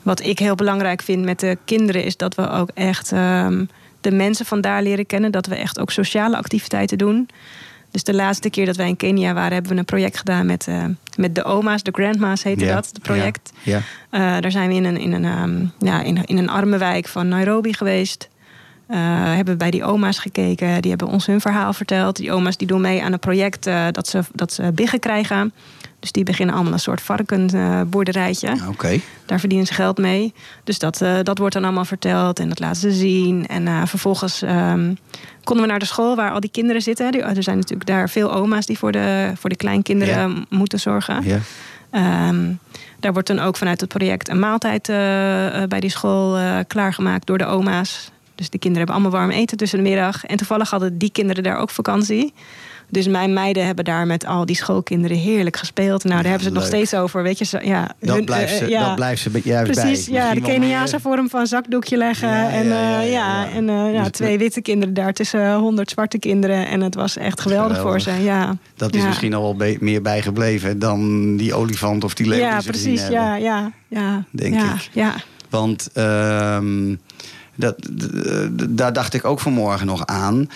[0.03, 3.65] wat ik heel belangrijk vind met de kinderen is dat we ook echt ehm,
[4.01, 5.33] de mensen van daar leren kennen.
[5.33, 7.29] Dat we echt ook sociale activiteiten doen.
[7.93, 10.67] Dus de laatste keer dat wij in Kenia waren, hebben we een project gedaan met,
[10.69, 10.85] eh,
[11.17, 13.53] met de oma's, de grandma's heette dat, het project.
[13.63, 13.81] Ja.
[14.11, 17.09] Eh, daar zijn we in een, in, een, ehm, ja, in, in een arme wijk
[17.09, 18.29] van Nairobi geweest.
[18.87, 18.99] Eh,
[19.35, 20.81] hebben we bij die oma's gekeken.
[20.81, 22.17] Die hebben ons hun verhaal verteld.
[22.17, 25.53] Die oma's die doen mee aan een project dat, ze, dat ze biggen krijgen.
[26.03, 28.55] Dus die beginnen allemaal een soort varkenboerderijtje.
[28.57, 28.69] Ja.
[28.69, 29.01] Oké.
[29.27, 30.33] Daar verdienen ze geld mee.
[30.65, 33.47] Dus dat, eh, dat wordt dan allemaal verteld en dat laten ze zien.
[33.47, 34.95] En eh, vervolgens ehm,
[35.45, 37.13] konden we naar de school waar al die kinderen zitten.
[37.13, 41.23] Die- Er zijn natuurlijk daar veel oma's die voor de, voor de kleinkinderen moeten zorgen.
[41.25, 41.39] Ja.
[41.91, 42.53] Ehm,
[43.01, 44.97] daar wordt dan ook vanuit het project een maaltijd eh,
[45.69, 48.11] bij die school klaargemaakt door de oma's.
[48.35, 50.25] Dus de kinderen hebben allemaal warm eten tussen de middag.
[50.25, 52.33] En toevallig hadden die kinderen daar ook vakantie.
[52.93, 56.05] Dus mijn meiden hebben daar met al die schoolkinderen heerlijk gespeeld.
[56.05, 57.23] Nou, daar hebben ze het nog steeds over.
[57.23, 58.87] Weet je, ja, Dat, hun- blijft eh, ze, ja.
[58.87, 60.15] dat blijft ze juist Precies, bij.
[60.19, 62.29] ja, de Keniaanse vorm van zakdoekje leggen.
[62.29, 63.51] Ja, en ja, ja, eh, ja, ja, ja.
[63.51, 66.69] en eh, ja, Dus twee witte kinderen daar tussen honderd zwarte kinderen.
[66.69, 68.05] En het was echt geweldig, Geweldig.
[68.05, 68.23] voor ze.
[68.23, 68.57] Ja.
[68.77, 69.07] Dat is Ja.
[69.07, 73.09] misschien al wel meer bijgebleven dan die olifant of die leeuw Ja, die precies.
[73.09, 74.25] Ja, ja, ja.
[74.31, 74.89] Denk ja, ik.
[74.93, 75.15] Ja.
[75.51, 76.95] Want ehm,
[78.69, 80.49] daar dacht ik ook vanmorgen nog aan.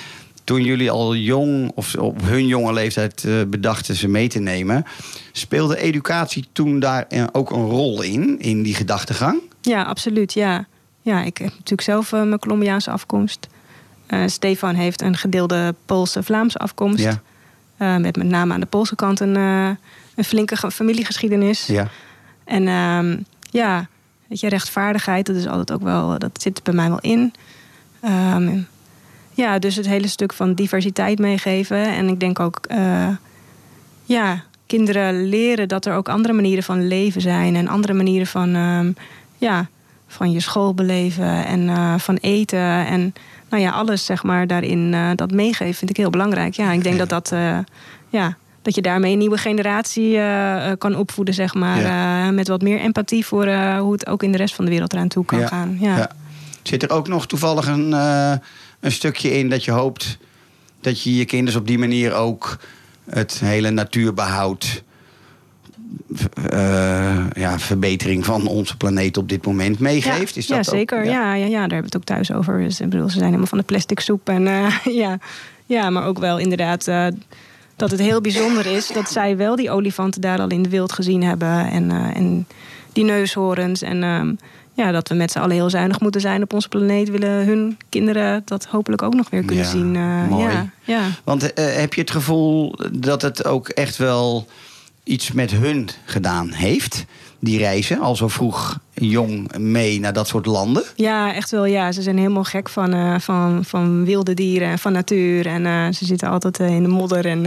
[0.46, 4.84] Toen jullie al jong, of op hun jonge leeftijd eh, bedachten ze mee te nemen,
[5.32, 9.40] speelde educatie toen daar eh, ook een rol in, in die gedachtegang?
[9.60, 10.32] Ja, absoluut.
[10.32, 10.66] Ja.
[11.02, 13.46] ja, ik heb natuurlijk zelf eh, mijn Colombiaanse afkomst.
[14.26, 17.02] Stefan heeft een gedeelde Poolse-Vlaamse afkomst.
[17.02, 17.20] Ja,
[17.76, 21.66] Eh, met met name aan de Poolse kant een, een flinke ge- familiegeschiedenis.
[21.66, 21.88] ja,
[22.44, 23.16] En ehm,
[23.50, 23.88] ja,
[24.28, 27.34] weet je, rechtvaardigheid, dat is altijd ook wel, dat zit bij mij wel in.
[28.00, 28.58] Ehm,
[29.36, 31.94] ja, dus het hele stuk van diversiteit meegeven.
[31.94, 33.08] En ik denk ook, eh,
[34.04, 37.56] ja, kinderen leren dat er ook andere manieren van leven zijn.
[37.56, 38.92] En andere manieren van, ehm,
[39.38, 39.66] ja,
[40.06, 42.86] van je school beleven en eh, van eten.
[42.86, 43.14] En
[43.50, 46.54] nou ja, alles zeg maar daarin eh, dat meegeven vind ik heel belangrijk.
[46.54, 47.32] Ja, ik denk dat dat,
[48.08, 50.18] ja, dat je daarmee een nieuwe generatie
[50.78, 52.34] kan opvoeden, zeg maar.
[52.34, 53.46] met wat meer empathie voor
[53.78, 55.76] hoe het ook in de rest van de wereld eraan toe kan Ja, gaan.
[55.80, 55.96] Ja.
[55.96, 56.10] ja.
[56.62, 57.94] Zit er ook nog toevallig een,
[58.86, 60.18] een stukje in dat je hoopt
[60.80, 62.58] dat je je kinderen op die manier ook
[63.10, 64.82] het hele natuurbehoud,
[66.50, 70.34] eh, ja, verbetering van onze planeet op dit moment meegeeft?
[70.34, 71.04] Ja, Is dat ja ook- zeker.
[71.04, 71.34] Ja.
[71.34, 72.58] Ja, ja, daar hebben we het ook thuis over.
[72.58, 74.28] Dus, ik bedoel, ze zijn helemaal van de plastic soep.
[74.28, 75.18] En, eh, ja.
[75.66, 77.06] ja, maar ook wel inderdaad eh,
[77.76, 78.86] dat het heel bijzonder is...
[78.88, 81.70] dat zij wel die olifanten daar al in de wild gezien hebben.
[81.70, 82.46] En, en
[82.92, 83.82] die neushoorns.
[83.82, 84.34] En ehm,
[84.76, 87.10] ja, dat we met z'n allen heel zuinig moeten zijn op onze planeet...
[87.10, 89.96] willen hun kinderen dat hopelijk ook nog weer kunnen Ja, zien.
[89.96, 90.52] eh, mooi.
[90.52, 91.02] Ja, ja.
[91.24, 94.46] Want eh, heb je het gevoel dat het ook echt wel
[95.04, 97.04] iets met hun gedaan heeft?
[97.38, 100.82] Die reizen, al zo vroeg jong mee naar dat soort landen?
[100.96, 101.64] Ja, echt wel.
[101.64, 105.46] Ja, ze zijn helemaal gek van, eh, van, van wilde dieren en van natuur.
[105.46, 107.42] En ze zitten altijd in de modder en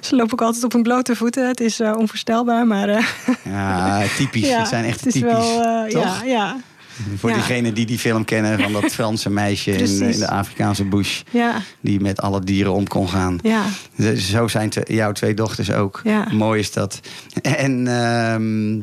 [0.00, 1.48] ze lopen ook altijd op hun blote voeten.
[1.48, 3.04] Het is eh, onvoorstelbaar, maar eh,
[3.44, 4.48] Ja, typisch.
[4.48, 5.32] ja, het zijn echt het is typisch.
[5.32, 6.56] wel, eh, ja, ja,
[7.16, 7.34] Voor Ja.
[7.36, 11.20] diegenen die die film kennen van dat Franse meisje in, de Afrikaanse bush.
[11.30, 13.38] ja, Die met alle dieren om kon gaan.
[13.42, 13.62] ja.
[14.16, 16.00] Zo zijn te- jouw twee dochters ook.
[16.04, 16.26] Ja.
[16.32, 17.00] Mooi is dat.
[17.42, 18.80] En ehm,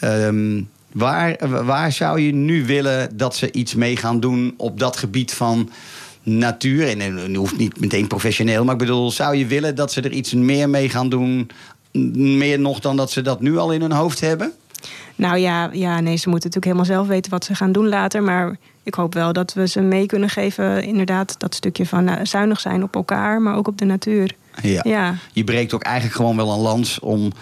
[0.00, 4.96] ehm, waar, waar zou je nu willen dat ze iets mee gaan doen op dat
[4.96, 5.70] gebied van
[6.38, 6.88] natuur?
[6.88, 10.12] En en hoeft niet meteen professioneel, maar ik bedoel, zou je willen dat ze er
[10.12, 11.50] iets meer mee gaan doen?
[12.12, 14.52] Meer nog dan dat ze dat nu al in hun hoofd hebben?
[15.16, 18.22] Nou ja, ja, nee, ze moeten natuurlijk helemaal zelf weten wat ze gaan doen later.
[18.22, 22.24] Maar ik hoop wel dat we ze mee kunnen geven, inderdaad, dat stukje van eh,
[22.24, 24.34] zuinig zijn op elkaar, maar ook op de natuur.
[24.62, 24.80] Ja.
[24.84, 25.14] Ja.
[25.32, 27.32] Je breekt ook eigenlijk gewoon wel een lans om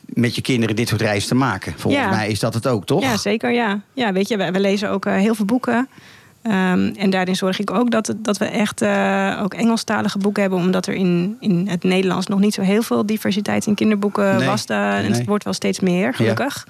[0.00, 1.74] met je kinderen dit soort reizen te maken.
[1.76, 2.10] Volgens Ja.
[2.10, 3.02] mij is dat het ook, toch?
[3.02, 3.52] Ja, zeker.
[3.52, 5.88] Ja, ja weet je, we, we lezen ook eh, heel veel boeken.
[6.48, 10.60] Ehm, en daarin zorg ik ook dat, dat we echt eh, ook Engelstalige boeken hebben.
[10.60, 14.46] Omdat er in, in het Nederlands nog niet zo heel veel diversiteit in kinderboeken Nee,
[14.48, 14.64] was.
[14.64, 16.66] eh, en het wordt wel steeds meer, gelukkig.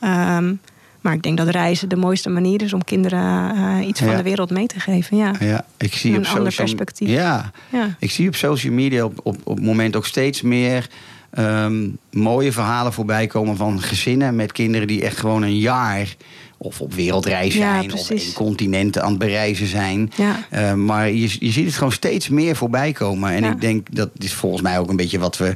[0.00, 0.54] Ehm,
[1.00, 4.22] maar ik denk dat reizen de mooiste manier is om kinderen eh, iets van de
[4.22, 5.16] wereld mee te geven.
[5.16, 5.32] Ja.
[5.40, 7.08] Ja, ik zie Een op ander social, perspectief.
[7.08, 7.96] Ja, Ja.
[7.98, 10.86] ik zie op social media op, op, op het moment ook steeds meer
[11.30, 16.14] ehm, mooie verhalen voorbij komen van gezinnen met kinderen die echt gewoon een jaar
[16.60, 18.24] of op wereldreis Ja, zijn of precies.
[18.24, 20.12] één continent aan het bereizen zijn.
[20.16, 20.36] Ja.
[20.50, 23.30] Eh, maar je, je ziet het gewoon steeds meer voorbij komen.
[23.30, 23.50] En Ja.
[23.50, 25.54] ik denk dat is volgens mij ook een beetje wat we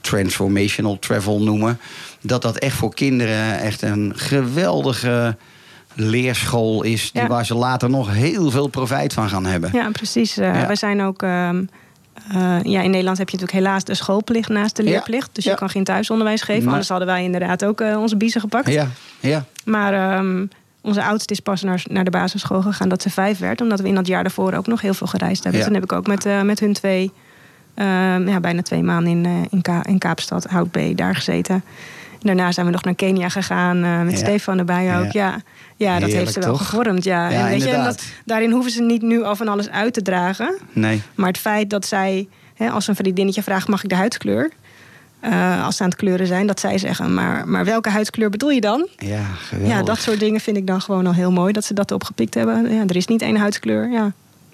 [0.00, 1.78] transformational travel noemen.
[2.20, 5.36] Dat dat echt voor kinderen echt een geweldige
[5.94, 7.10] leerschool is.
[7.12, 7.22] Die.
[7.26, 9.70] Waar ze later nog heel veel profijt van gaan hebben.
[9.72, 10.36] Ja, precies.
[10.36, 10.66] Eh, Ja.
[10.66, 11.22] Wij zijn ook.
[11.22, 11.64] ehm,
[12.32, 15.30] eh, ja, in Nederland heb je natuurlijk helaas de schoolplicht naast de leerplicht.
[15.32, 15.50] Dus Ja.
[15.50, 16.68] je kan geen thuisonderwijs geven.
[16.68, 18.68] Anders hadden wij inderdaad ook eh, onze biezen gepakt.
[18.68, 18.88] Ja,
[19.20, 19.44] ja.
[19.64, 20.46] Maar ehm,
[20.80, 23.60] onze oudste is pas naar, naar de basisschool gegaan dat ze vijf werd.
[23.60, 25.60] Omdat we in dat jaar daarvoor ook nog heel veel gereisd hebben.
[25.60, 25.66] Ja.
[25.66, 27.10] Toen heb ik ook met, eh, met hun twee,
[27.74, 31.54] ehm, ja, bijna twee maanden in, in, Ka- in Kaapstad, Houtbee, daar gezeten.
[31.54, 34.18] En daarna zijn we nog naar Kenia gegaan, met Ja.
[34.18, 35.12] Stefan erbij ook.
[35.12, 35.36] Ja.
[35.84, 36.66] Ja, dat heeft ze wel toch?
[36.66, 37.04] gevormd.
[37.04, 37.30] Ja.
[37.30, 39.94] Ja, en weet je, en dat, daarin hoeven ze niet nu al van alles uit
[39.94, 40.58] te dragen.
[40.72, 41.02] Nee.
[41.14, 44.50] Maar het feit dat zij, hè, als een vriendinnetje vraagt: mag ik de huidskleur?
[45.20, 48.50] Eh, als ze aan het kleuren zijn, dat zij zeggen: maar, maar welke huidskleur bedoel
[48.50, 48.88] je dan?
[48.96, 49.72] Ja, geweldig.
[49.72, 52.34] Ja, dat soort dingen vind ik dan gewoon al heel mooi dat ze dat opgepikt
[52.34, 52.74] hebben.
[52.74, 53.90] Ja, er is niet één huidskleur.
[53.90, 54.12] Ja.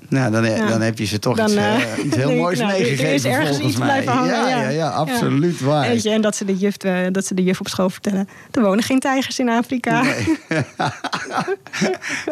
[0.09, 0.69] Nou, dan, Ja.
[0.69, 2.83] dan heb je ze toch Dan, iets, eh, eh, iets heel moois nou, er is
[2.87, 4.05] meegegeven ergens volgens iets mij.
[4.05, 4.61] hangen, ja, ja.
[4.61, 5.89] ja, ja, absoluut waar.
[5.89, 8.29] Weet je, en dat ze, de juf, eh, dat ze de juf op school vertellen.
[8.51, 10.05] Er wonen geen tijgers in Afrika.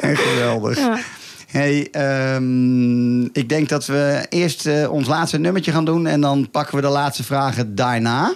[0.00, 0.78] Echt geweldig.
[1.50, 6.50] Hey, ehm, ik denk dat we eerst eh, ons laatste nummertje gaan doen en dan
[6.50, 8.32] pakken we de laatste vragen daarna.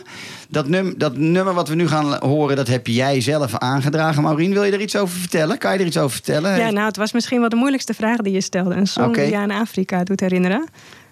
[0.49, 4.23] Dat, num dat nummer wat we nu gaan horen, dat heb jij zelf aangedragen.
[4.23, 5.59] Maureen, wil je er iets over vertellen?
[5.59, 6.59] Kan je er iets over vertellen?
[6.59, 8.75] Ja, nou, het was misschien wel de moeilijkste vraag die je stelde.
[8.75, 9.21] Een song Oké.
[9.21, 10.65] die je aan Afrika doet herinneren.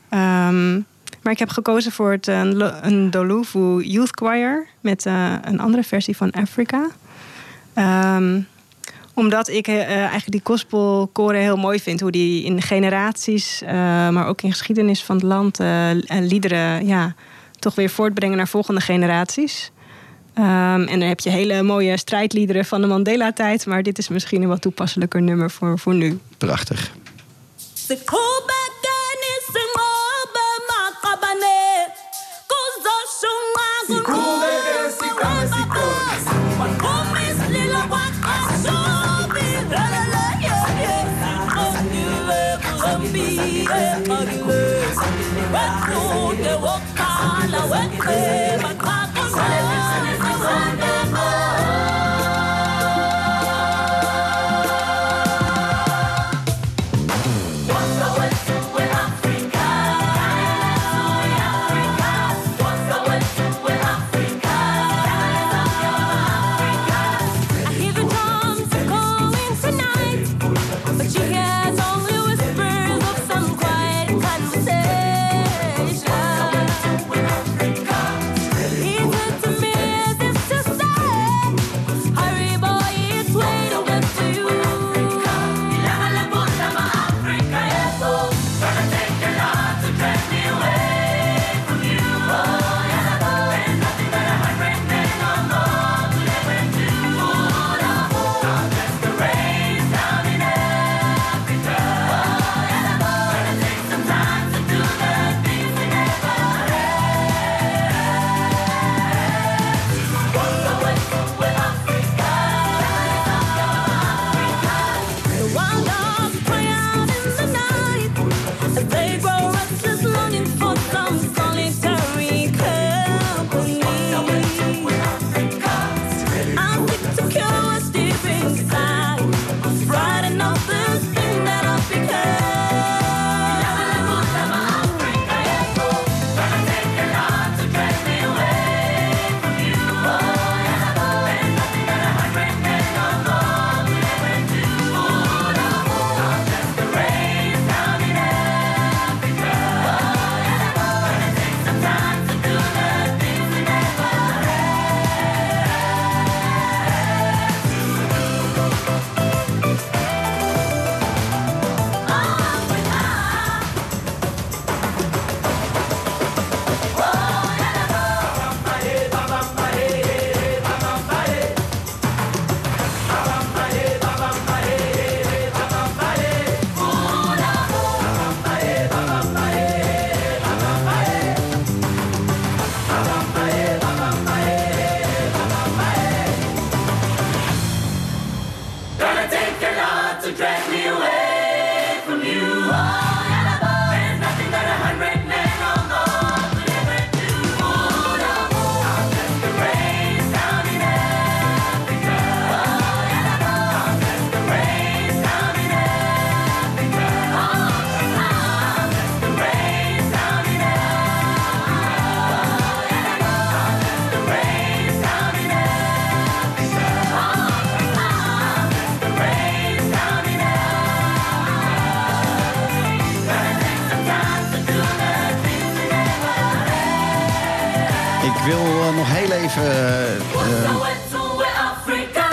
[0.09, 0.73] Ehm,
[1.23, 5.61] maar ik heb gekozen voor het, een, Lo- een Doluvu Youth Choir met eh, een
[5.61, 6.87] andere versie van Afrika.
[7.75, 8.41] Ehm,
[9.21, 12.01] omdat ik eh, eigenlijk die gospelkoren heel mooi vind.
[12.01, 13.73] Hoe die in generaties, eh,
[14.09, 15.61] maar ook in geschiedenis van het land...
[15.61, 17.15] eh, liederen ja,
[17.59, 19.71] toch weer voortbrengen naar volgende generaties.
[20.35, 23.67] Ehm, en dan heb je hele mooie strijdliederen van de Mandela-tijd.
[23.67, 26.19] Maar dit is misschien een wat toepasselijker nummer voor, voor nu.
[26.39, 26.91] Prachtig.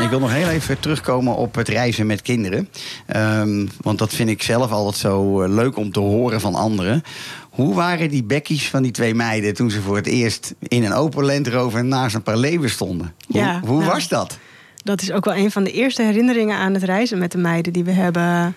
[0.07, 2.69] Ik wil nog heel even terugkomen op het reizen met kinderen.
[3.05, 7.03] Ehm, want dat vind ik zelf altijd zo eh, leuk om te horen van anderen.
[7.49, 10.93] Hoe waren die bekkies van die twee meiden toen ze voor het eerst in een
[10.93, 13.13] Opel Land Rover naast een paar leeuwen stonden?
[13.27, 13.91] Hoe, Ja, hoe nou.
[13.91, 14.37] was dat?
[14.83, 17.73] Dat is ook wel een van de eerste herinneringen aan het reizen met de meiden
[17.73, 18.55] die we hebben.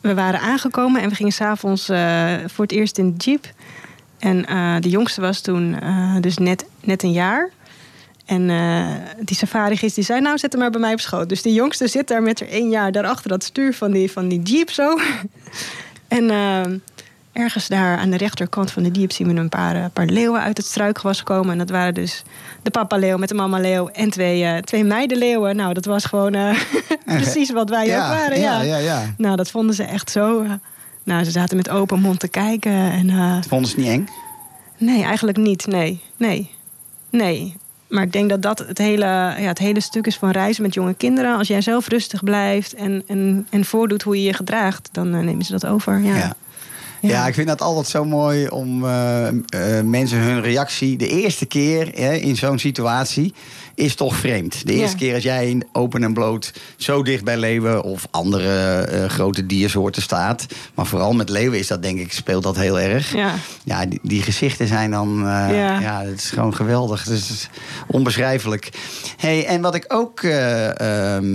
[0.00, 3.52] We waren aangekomen en we gingen s'avonds uh, voor het eerst in de jeep.
[4.18, 7.50] En uh, de jongste was toen uh, dus net, net een jaar.
[8.24, 8.86] En uh,
[9.20, 11.28] die safari-gids die zei, nou zet hem maar bij mij op schoot.
[11.28, 14.28] Dus die jongste zit daar met er één jaar daarachter dat stuur van die, van
[14.28, 14.98] die jeep zo.
[16.08, 16.60] en uh,
[17.32, 20.40] ergens daar aan de rechterkant van de jeep zien we een paar, uh, paar leeuwen
[20.40, 21.52] uit het struikgewas komen.
[21.52, 22.22] En dat waren dus
[22.62, 25.56] de papa leeuw met de mama leeuw en twee, twee meidenleeuwen.
[25.56, 26.32] Nou, dat was gewoon
[27.04, 28.40] precies wat wij ja, ook waren.
[28.40, 28.62] Ja.
[28.62, 29.14] Ja, ja, ja.
[29.16, 30.44] Nou, dat vonden ze echt zo...
[31.02, 32.72] nou, ze zaten met open mond te kijken.
[32.72, 33.10] En,
[33.48, 34.08] Vonden ze het niet eng?
[34.78, 35.66] Nee, eigenlijk niet.
[35.66, 36.50] Nee, nee,
[37.10, 37.56] nee.
[37.88, 40.74] Maar ik denk dat dat het hele, ja, het hele stuk is van reizen met
[40.74, 41.36] jonge kinderen.
[41.36, 45.20] Als jij zelf rustig blijft en, en, en voordoet hoe je je gedraagt, dan uh,
[45.20, 46.00] nemen ze dat over.
[46.00, 46.36] Ja.
[47.08, 47.10] Ja.
[47.10, 47.26] ja.
[47.26, 51.90] ik vind dat altijd zo mooi om uh, uh, mensen hun reactie de eerste keer
[51.94, 53.34] hè, in zo'n situatie
[53.74, 54.66] is toch vreemd.
[54.66, 55.04] De eerste ja.
[55.04, 60.02] keer als jij open en bloot zo dicht bij leeuwen of andere uh, grote diersoorten
[60.02, 60.46] staat.
[60.74, 63.12] Maar vooral met leeuwen is dat denk ik, speelt dat heel erg.
[63.12, 63.34] Ja,
[63.64, 65.80] ja die, die gezichten zijn dan, ja.
[65.80, 67.04] ja, het is gewoon geweldig.
[67.04, 67.48] Het is
[67.86, 68.70] onbeschrijfelijk.
[69.16, 70.68] Hey, en wat ik ook uh,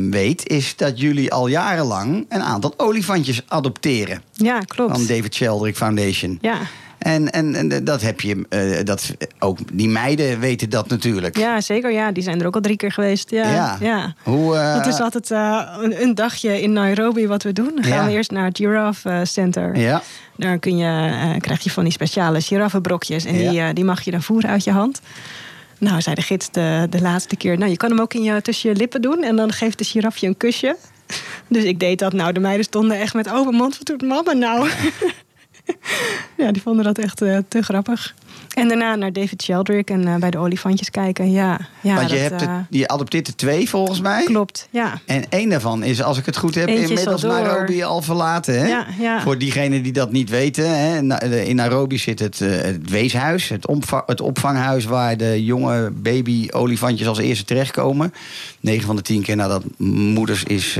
[0.09, 4.21] weet, is dat jullie al jarenlang een aantal olifantjes adopteren.
[4.33, 4.91] Ja, klopt.
[4.91, 6.37] Van David Sheldrick Foundation.
[6.41, 6.57] Ja.
[6.97, 11.37] En, en, en, dat heb je, uh, dat, ook die meiden weten dat natuurlijk.
[11.37, 11.91] Ja, zeker.
[11.91, 13.29] Ja, die zijn er ook al drie keer geweest.
[13.29, 13.53] Ja.
[13.53, 13.77] ja.
[13.79, 14.13] ja.
[14.23, 14.75] Hoe, uh...
[14.75, 17.71] Het is altijd uh, een, een, dagje in Nairobi wat we doen.
[17.75, 18.05] Dan gaan ja.
[18.05, 19.77] we eerst naar het Giraffe Center.
[19.77, 20.01] Ja.
[20.37, 23.25] Daar kun je, krijg je van die speciale giraffenbrokjes.
[23.25, 23.65] En ja.
[23.65, 25.01] die, die mag je dan voeren uit je hand.
[25.77, 27.57] Nou, zei de gids de, de laatste keer.
[27.57, 29.23] Nou, je kan hem ook in je, tussen je lippen doen.
[29.23, 30.75] En dan geeft de girafje een kusje.
[31.47, 32.13] Dus ik deed dat.
[32.13, 33.77] Nou, de meiden stonden echt met open mond.
[33.77, 34.69] Wat doet mama nou?
[36.37, 38.15] ja, die vonden dat echt uh, te grappig.
[38.53, 41.31] En daarna naar David Sheldrick en uh, bij de olifantjes kijken.
[41.31, 44.23] Ja, ja, Want je, dat, hebt het, je adopteert er twee volgens mij.
[44.23, 45.01] Klopt, ja.
[45.05, 48.59] En één daarvan is, als ik het goed heb, Eentje inmiddels al Nairobi al verlaten.
[48.59, 48.67] Hè?
[48.67, 49.21] Ja, ja.
[49.21, 50.77] Voor diegenen die dat niet weten.
[50.77, 50.97] Hè?
[51.43, 53.67] In Nairobi zit het, het weeshuis, het,
[54.05, 54.85] het, opvanghuis...
[54.85, 58.13] waar de jonge baby-olifantjes als eerste terechtkomen.
[58.59, 60.79] 9 van de 10 keer nadat moeders is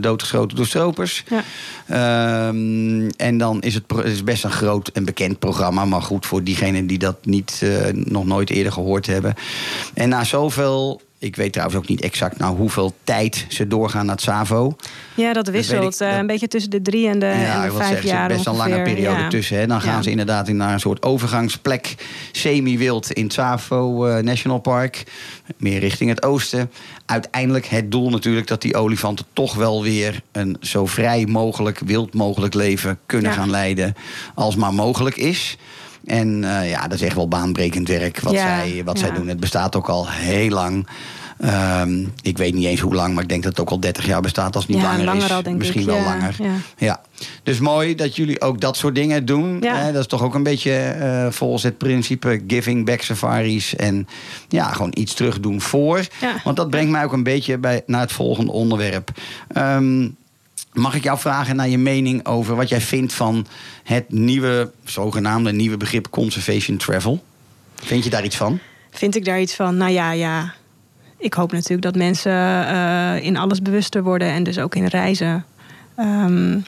[0.00, 1.24] doodgeschoten door stropers.
[1.28, 2.48] Ja.
[2.48, 5.84] Um, en dan is het, het is best een groot en bekend programma.
[5.84, 9.34] Maar goed, voor diegenen die dat niet, uh, nog nooit eerder gehoord hebben.
[9.94, 14.14] En na zoveel ik weet trouwens ook niet exact nou hoeveel tijd ze doorgaan naar
[14.14, 14.76] het SAVO.
[15.14, 15.82] Ja, dat wisselt.
[15.82, 16.18] Dat ik, dat...
[16.18, 18.28] een beetje tussen de drie en de, ja, en de vijf jaar.
[18.28, 19.28] Best een lange periode ja.
[19.28, 19.58] tussen.
[19.58, 19.66] Hè.
[19.66, 20.02] Dan gaan ja.
[20.02, 21.94] ze inderdaad naar een soort overgangsplek.
[22.32, 25.04] Semi-wild in het SAVO uh, National Park.
[25.56, 26.70] Meer richting het oosten.
[27.06, 30.22] Uiteindelijk het doel natuurlijk dat die olifanten toch wel weer...
[30.32, 33.94] een zo vrij mogelijk, wild mogelijk leven kunnen gaan leiden.
[34.34, 35.56] Als maar mogelijk is.
[36.08, 39.06] En uh, ja, dat is echt wel baanbrekend werk wat, ja, zij, wat ja.
[39.06, 39.28] zij doen.
[39.28, 40.86] Het bestaat ook al heel lang.
[41.80, 44.06] Um, ik weet niet eens hoe lang, maar ik denk dat het ook al 30
[44.06, 45.32] jaar bestaat als het niet ja, langer, langer is.
[45.32, 45.86] Al, denk Misschien ik.
[45.86, 46.36] wel ja, langer.
[46.38, 46.52] Ja.
[46.76, 47.00] ja.
[47.42, 49.62] Dus mooi dat jullie ook dat soort dingen doen.
[49.64, 49.92] Hè?
[49.92, 53.76] Dat is toch ook een beetje uh, volgens het principe giving back safaris.
[53.76, 54.08] En
[54.48, 56.06] ja, gewoon iets terug doen voor.
[56.44, 59.10] Want dat brengt mij ook een beetje bij, naar het volgende onderwerp.
[59.56, 60.16] Um,
[60.78, 63.46] Mag ik jou vragen naar je mening over wat jij vindt van
[63.84, 67.24] het nieuwe, zogenaamde nieuwe begrip conservation travel?
[67.74, 68.58] Vind je daar iets van?
[68.90, 69.76] Vind ik daar iets van?
[69.76, 70.54] Nou ja, ja.
[71.16, 75.44] Ik hoop natuurlijk dat mensen uh, in alles bewuster worden en dus ook in reizen.
[75.98, 76.64] Um,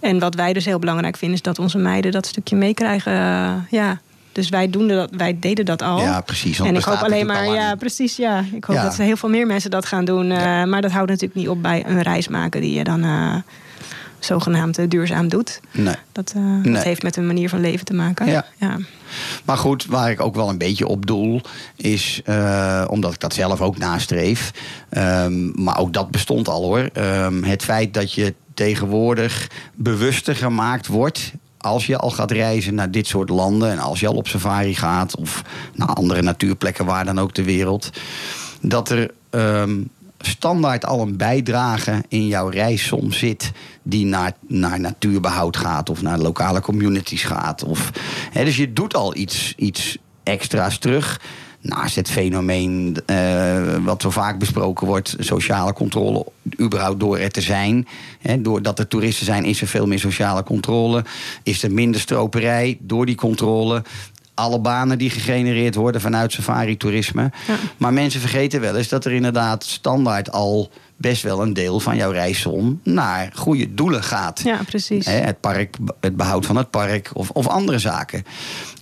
[0.00, 3.12] en wat wij dus heel belangrijk vinden, is dat onze meiden dat stukje meekrijgen.
[3.12, 4.00] Uh, ja.
[4.40, 6.00] Dus wij, doen dat, wij deden dat al.
[6.00, 6.58] Ja, precies.
[6.58, 8.44] En ik hoop alleen maar, ja, precies, ja.
[8.52, 8.82] Ik hoop ja.
[8.82, 10.26] dat heel veel meer mensen dat gaan doen.
[10.26, 10.62] Ja.
[10.62, 13.34] Uh, maar dat houdt natuurlijk niet op bij een reis maken die je dan uh,
[14.18, 15.60] zogenaamd uh, duurzaam doet.
[15.70, 15.94] Nee.
[16.12, 16.72] Dat, nee.
[16.72, 18.26] dat heeft met een manier van leven te maken.
[18.26, 18.46] Ja.
[18.58, 18.76] ja.
[19.44, 21.40] Maar goed, waar ik ook wel een beetje op doel,
[21.76, 22.22] is
[22.86, 24.50] omdat ik dat zelf ook nastreef.
[24.90, 26.88] Um, maar ook dat bestond al hoor.
[26.94, 32.90] Um, het feit dat je tegenwoordig bewuster gemaakt wordt als je al gaat reizen naar
[32.90, 35.42] dit soort landen en als je al op safari gaat of
[35.74, 37.90] naar andere natuurplekken waar dan ook ter wereld,
[38.60, 43.52] dat er um, standaard al een bijdrage in jouw reissom zit
[43.82, 47.64] die naar, naar natuurbehoud gaat of naar lokale communities gaat.
[47.64, 47.90] Of,
[48.32, 51.20] hè, dus je doet al iets, iets extra's terug.
[51.62, 56.26] Naast het fenomeen uh, wat zo vaak besproken wordt, sociale controle,
[56.60, 57.86] überhaupt door er te zijn.
[58.20, 61.04] Hè, doordat er toeristen zijn, is er veel meer sociale controle.
[61.42, 63.82] Is er minder stroperij door die controle.
[64.34, 67.30] alle banen die gegenereerd worden vanuit safari-toerisme.
[67.46, 67.56] Ja.
[67.76, 70.70] Maar mensen vergeten wel eens dat er inderdaad standaard al
[71.00, 74.40] best wel een deel van jouw reissom naar goede doelen gaat.
[74.44, 75.06] Ja, precies.
[75.06, 78.24] Hè, het, park, het behoud van het park of, of andere zaken.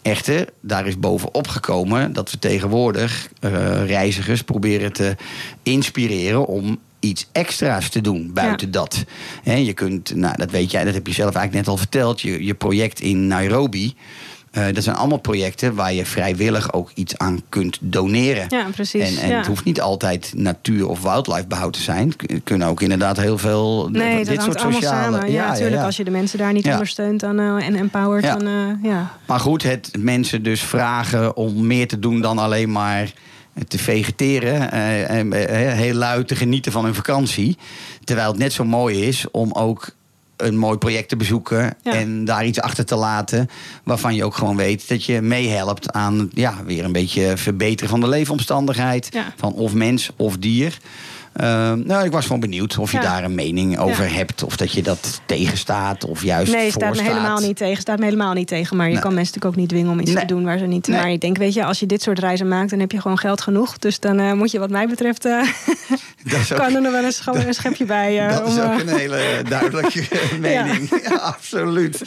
[0.03, 3.51] Echter, daar is bovenop gekomen dat we tegenwoordig eh,
[3.87, 5.17] reizigers proberen te
[5.63, 8.73] inspireren om iets extra's te doen buiten Ja.
[8.73, 9.05] dat.
[9.43, 12.21] Hè, je kunt, nou, dat weet jij, dat heb je zelf eigenlijk net al verteld.
[12.21, 13.95] Je, je project in Nairobi.
[14.51, 18.45] Eh, dat zijn allemaal projecten waar je vrijwillig ook iets aan kunt doneren.
[18.49, 19.17] Ja, precies.
[19.17, 19.37] En, en ja.
[19.37, 22.15] het hoeft niet altijd natuur- of wildlife behoud te zijn.
[22.27, 24.83] Het kunnen ook inderdaad heel veel Nee, dat dit soort sociale...
[25.17, 25.31] samen.
[25.33, 25.83] Ja, natuurlijk.
[25.83, 26.73] Als je de mensen daar niet Ja.
[26.73, 28.37] ondersteunt dan, eh, en empowert, Ja.
[28.37, 29.11] dan eh, ja.
[29.27, 33.13] Maar goed, het mensen dus vragen om meer te doen dan alleen maar
[33.69, 34.73] te vegeteren.
[34.73, 37.57] eh, en eh, heel luid te genieten van hun vakantie.
[38.05, 39.97] Terwijl het net zo mooi is om ook
[40.39, 41.93] een mooi project te bezoeken Ja.
[41.93, 43.49] en daar iets achter te laten
[43.85, 48.01] waarvan je ook gewoon weet dat je meehelpt aan ja, weer een beetje verbeteren van
[48.01, 49.33] de leefomstandigheid Ja.
[49.37, 50.79] van of mens of dier.
[51.39, 53.03] Ehm, nou, ik was gewoon benieuwd of je Ja.
[53.03, 57.03] daar een mening over hebt of dat je dat tegenstaat of juist Nee, staat me
[57.03, 57.81] helemaal niet tegen.
[57.81, 58.77] Staat me helemaal niet tegen.
[58.77, 60.21] Maar je kan mensen natuurlijk ook niet dwingen om iets Nee.
[60.21, 60.87] te doen waar ze niet.
[60.87, 60.97] Nee.
[61.01, 63.19] Maar ik denk, weet je, als je dit soort reizen maakt, dan heb je gewoon
[63.19, 63.79] geld genoeg.
[63.79, 67.41] Dus dan eh, moet je, wat mij betreft, ook- kan er nog wel eens gewoon
[67.47, 68.27] een schepje bij.
[68.29, 70.03] eh, Dat is ook een hele duidelijke
[70.41, 70.89] mening.
[71.03, 71.15] Ja.
[71.17, 72.03] absoluut.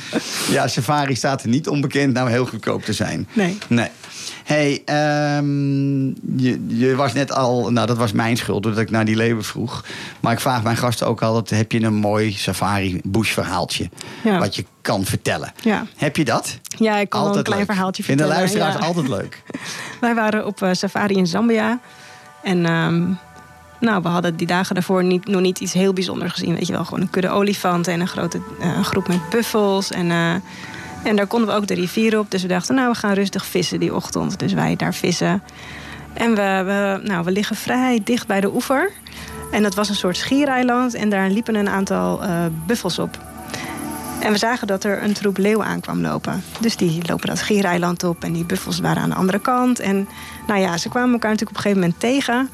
[0.49, 3.27] Ja, safari staat er niet onbekend nou heel goedkoop te zijn.
[3.33, 3.57] Nee.
[3.67, 3.87] Nee.
[4.43, 6.05] Hey, ehm,
[6.41, 7.71] je, je was net al...
[7.71, 9.85] Nou, dat was mijn schuld, doordat ik naar die leeuwen vroeg.
[10.19, 11.59] Maar ik vraag mijn gasten ook altijd...
[11.59, 13.89] heb je een mooi safari-bush verhaaltje?
[14.23, 14.39] Ja.
[14.39, 15.53] Wat je kan vertellen.
[15.63, 15.85] Ja.
[15.95, 16.57] Heb je dat?
[16.77, 17.69] Ja, ik kan wel een Altijd klein leuk.
[17.71, 18.51] verhaaltje Vinden vertellen.
[18.51, 18.87] luisteraars ja.
[18.87, 19.43] altijd leuk.
[20.01, 21.79] Wij waren op eh, safari in Zambia.
[22.43, 23.03] En ehm,
[23.79, 26.55] nou, we hadden die dagen daarvoor niet, nog niet iets heel bijzonders gezien.
[26.55, 29.91] Weet je wel, gewoon een kudde olifanten en een grote eh, groep met buffels.
[29.91, 30.33] En, eh,
[31.03, 32.31] en daar konden we ook de rivier op.
[32.31, 34.39] Dus we dachten, nou, we gaan rustig vissen die ochtend.
[34.39, 35.43] Dus wij daar vissen.
[36.13, 38.91] En we, we, nou, we liggen vrij dicht bij de oever.
[39.51, 40.93] En dat was een soort schiereiland.
[40.93, 43.17] En daar liepen een aantal eh, buffels op.
[44.19, 46.43] En we zagen dat er een troep leeuwen aankwam lopen.
[46.59, 49.79] Dus die lopen dat schiereiland op en die buffels waren aan de andere kant.
[49.79, 50.07] En
[50.47, 52.49] nou ja, ze kwamen elkaar natuurlijk op een gegeven moment tegen.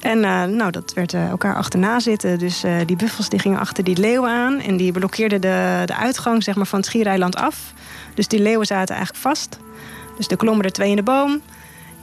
[0.00, 2.38] En eh, nou, dat werd eh, elkaar achterna zitten.
[2.38, 4.60] Dus die buffels die gingen achter die leeuwen aan.
[4.60, 7.74] En die blokkeerden de, de uitgang zeg maar, van het schiereiland af.
[8.16, 9.58] Dus die leeuwen zaten eigenlijk vast.
[10.16, 11.42] Dus er klommen er twee in de boom.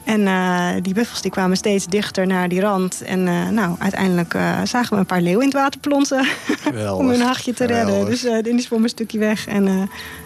[0.03, 3.01] En eh, die buffels die kwamen steeds dichter naar die rand.
[3.01, 6.25] En eh, nou, uiteindelijk eh, zagen we een paar leeuwen in het water plonzen.
[6.97, 7.85] om hun hachje te redden.
[7.93, 8.19] Geweldig.
[8.21, 9.47] Dus die zwommen een stukje weg.
[9.47, 9.63] En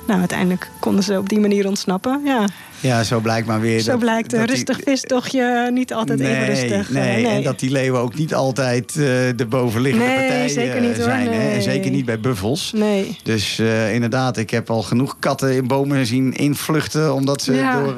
[0.07, 2.21] nou, uiteindelijk konden ze op die manier ontsnappen.
[2.25, 2.45] Ja,
[2.80, 3.80] Ja, zo blijkt maar weer...
[3.80, 6.89] zo dat- blijkt een dat die- rustig vistochtje niet altijd even rustig.
[6.89, 10.95] Nee, Eh, en dat die leeuwen ook niet altijd de bovenliggende Nee, partij zeker niet,
[10.95, 11.03] hoor.
[11.03, 11.28] zijn.
[11.28, 11.39] Hè?
[11.39, 11.61] En Nee.
[11.61, 12.71] zeker niet bij buffels.
[12.75, 13.17] Nee.
[13.23, 13.59] Dus
[13.93, 17.13] inderdaad, ik heb al genoeg katten in bomen zien invluchten...
[17.13, 17.80] omdat ze Ja.
[17.80, 17.95] door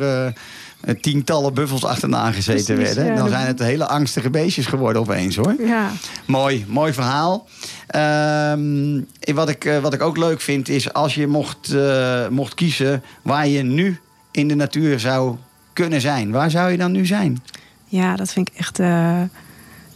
[1.01, 3.15] tientallen buffels achterna gezeten Precies, werden.
[3.15, 5.55] Dan zijn het hele angstige beestjes geworden opeens, hoor.
[5.59, 5.91] Ja.
[6.25, 7.47] Mooi, mooi verhaal.
[7.87, 9.01] Ehm,
[9.33, 13.03] wat, ik, eh, wat ik ook leuk vind is als je mocht, eh, mocht kiezen
[13.21, 13.99] waar je nu
[14.31, 15.35] in de natuur zou
[15.73, 16.31] kunnen zijn.
[16.31, 17.43] Waar zou je dan nu zijn?
[17.85, 18.79] ja, dat vind ik echt...
[18.79, 19.21] eh,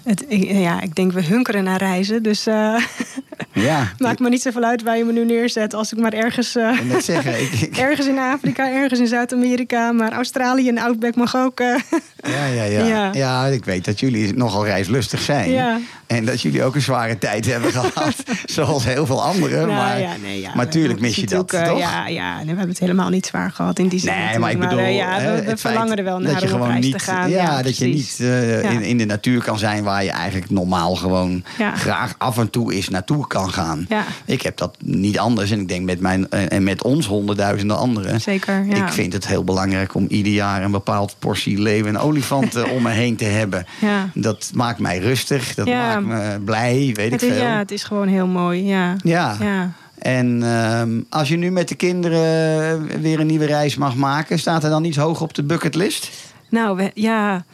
[0.04, 2.24] het, ik- ja, ik denk we hunkeren naar reizen.
[2.24, 2.76] Dus eh
[3.54, 5.74] Ja, maakt me niet zoveel uit waar je me nu neerzet.
[5.74, 6.56] Als ik maar ergens...
[6.56, 7.42] eh, ik zeggen.
[7.42, 9.92] Ik, ik- Ergens in Afrika, ergens in Zuid-Amerika.
[9.92, 11.60] Maar Australië en Outback mag ook.
[11.60, 11.76] eh,
[12.16, 12.86] ja, ja, ja.
[12.94, 13.10] Ja.
[13.14, 15.50] ja, ik weet dat jullie nogal reislustig zijn.
[15.52, 15.80] Ja.
[16.14, 18.16] En dat jullie ook een zware tijd hebben gehad.
[18.46, 19.58] Zoals heel veel anderen.
[19.68, 21.80] nou maar ja, nee, ja, maar we- tuurlijk mis is je dat, eh, toch?
[21.80, 24.14] Ja, ja nee, we hebben het helemaal niet zwaar gehad in die zin.
[24.14, 24.88] Nee, maar ik natuurlijk.
[24.88, 26.94] bedoel, eh, ja, we, verlangen er wel naar dat je om op gewoon reis niet,
[26.98, 27.30] te gaan.
[27.30, 30.96] Ja, dat je niet eh, in, in de natuur kan zijn waar je eigenlijk normaal
[30.96, 31.44] gewoon
[31.76, 33.88] graag af en toe eens naartoe kan gaan.
[34.26, 37.78] Ik heb dat niet anders en ik denk met mijn eh, en met ons honderdduizenden
[37.78, 38.22] anderen.
[38.22, 38.66] Zeker.
[38.70, 42.82] Ik vind het heel belangrijk om ieder jaar een bepaald portie leeuw en olifanten om
[42.84, 43.66] me heen te hebben.
[43.82, 44.10] Ja.
[44.14, 45.88] Dat maakt mij rustig, dat Ja.
[45.94, 47.46] maakt me blij, weet Het ik is, veel.
[47.46, 48.66] ja, het is gewoon heel mooi.
[48.66, 48.96] Ja.
[49.04, 49.36] Ja.
[49.40, 49.72] Ja.
[49.98, 54.64] En ehm, als je nu met de kinderen weer een nieuwe reis mag maken, staat
[54.64, 56.10] er dan iets hoog op de bucketlist?
[56.50, 57.46] Nou, we, ja.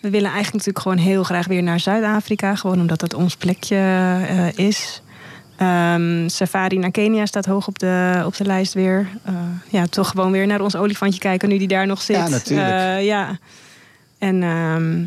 [0.00, 2.54] We willen eigenlijk natuurlijk gewoon heel graag weer naar Zuid-Afrika.
[2.54, 5.02] Gewoon omdat dat ons plekje eh, is.
[5.56, 9.08] Ehm, safari naar Kenia staat hoog op de, op de lijst weer.
[9.24, 9.34] Eh,
[9.68, 12.16] ja, toch gewoon weer naar ons olifantje kijken nu die daar nog zit.
[12.16, 12.68] Ja, natuurlijk.
[12.68, 13.38] Eh, ja.
[14.18, 15.04] En ehm,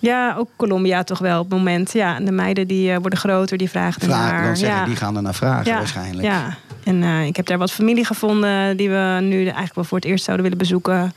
[0.00, 1.92] ja, ook Colombia toch wel op het moment.
[1.92, 4.84] Ja, de meiden die eh, worden groter, die vragen Vraag, dan zeggen, ja.
[4.84, 6.26] die gaan er naar vragen waarschijnlijk.
[6.26, 9.98] Ja, en eh, ik heb daar wat familie gevonden die we nu eigenlijk wel voor
[9.98, 11.12] het eerst zouden willen bezoeken.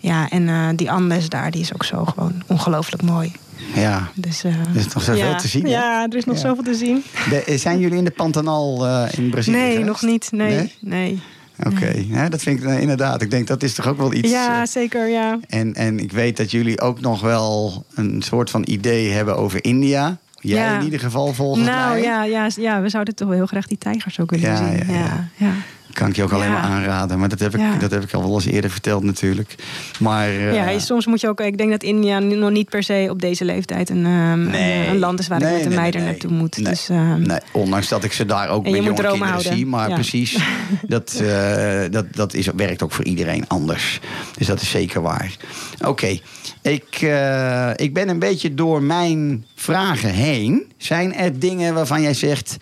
[0.00, 3.32] Ja, en eh, die Andes daar, die is ook zo gewoon ongelooflijk mooi.
[3.74, 4.08] Ja.
[4.14, 5.34] Dus, eh, Er is nog zoveel ja.
[5.36, 5.70] te zien, hè?
[5.70, 6.40] Ja, er is nog Ja.
[6.40, 7.04] zoveel te zien.
[7.30, 9.86] De- zijn jullie in de Pantanal eh, in Brazilië Nee, geweest?
[9.88, 10.28] nog niet.
[10.32, 10.74] Nee, Nee?
[10.80, 11.22] nee.
[11.66, 13.22] Oké, Ja, dat vind ik eh, inderdaad.
[13.22, 14.30] Ik denk dat is toch ook wel iets.
[14.30, 15.38] Ja, eh, zeker, ja.
[15.48, 19.64] en, en ik weet dat jullie ook nog wel een soort van idee hebben over
[19.64, 20.18] India.
[20.40, 20.78] Jij Ja.
[20.78, 22.02] in ieder geval volgens Nou mij.
[22.02, 24.94] ja, ja, ja, we zouden toch wel heel graag die tijgers ook willen zien.
[24.94, 25.52] ja, ja.
[25.98, 27.18] Kan ik je ook alleen maar aanraden.
[27.18, 29.54] Maar dat heb, ik, dat heb ik al wel eens eerder verteld natuurlijk.
[29.98, 31.40] Maar eh, Ja, je- soms moet je ook.
[31.40, 34.84] Ik denk dat India nog niet per se op deze leeftijd een, ehm, Nee.
[34.86, 36.56] een, een land is waar Nee, ik met een nee, meid er nee, naartoe moet.
[36.56, 36.64] nee.
[36.72, 39.52] Dus, ehm, Nee, ondanks dat ik ze daar ook met jonge kinderen houden.
[39.52, 39.66] zie.
[39.66, 40.38] Maar precies,
[40.86, 44.00] dat, eh, dat, dat is, werkt ook voor iedereen anders.
[44.36, 45.36] Dus dat is zeker waar.
[45.84, 46.18] Oké,
[46.62, 50.72] ik, eh, ik ben een beetje door mijn vragen heen.
[50.76, 52.56] Zijn er dingen waarvan jij zegt...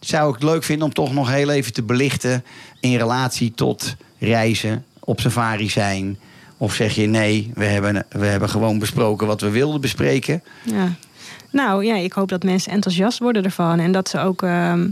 [0.00, 2.44] zou ik het leuk vinden om toch nog heel even te belichten...
[2.82, 6.18] in relatie tot reizen, op safari zijn...
[6.56, 10.42] Of zeg je nee, we hebben, we hebben gewoon besproken wat we wilden bespreken.
[10.62, 10.88] ja.
[11.50, 13.78] Nou ja, ik hoop dat mensen enthousiast worden ervan.
[13.78, 14.42] En dat ze ook.
[14.42, 14.88] ehm,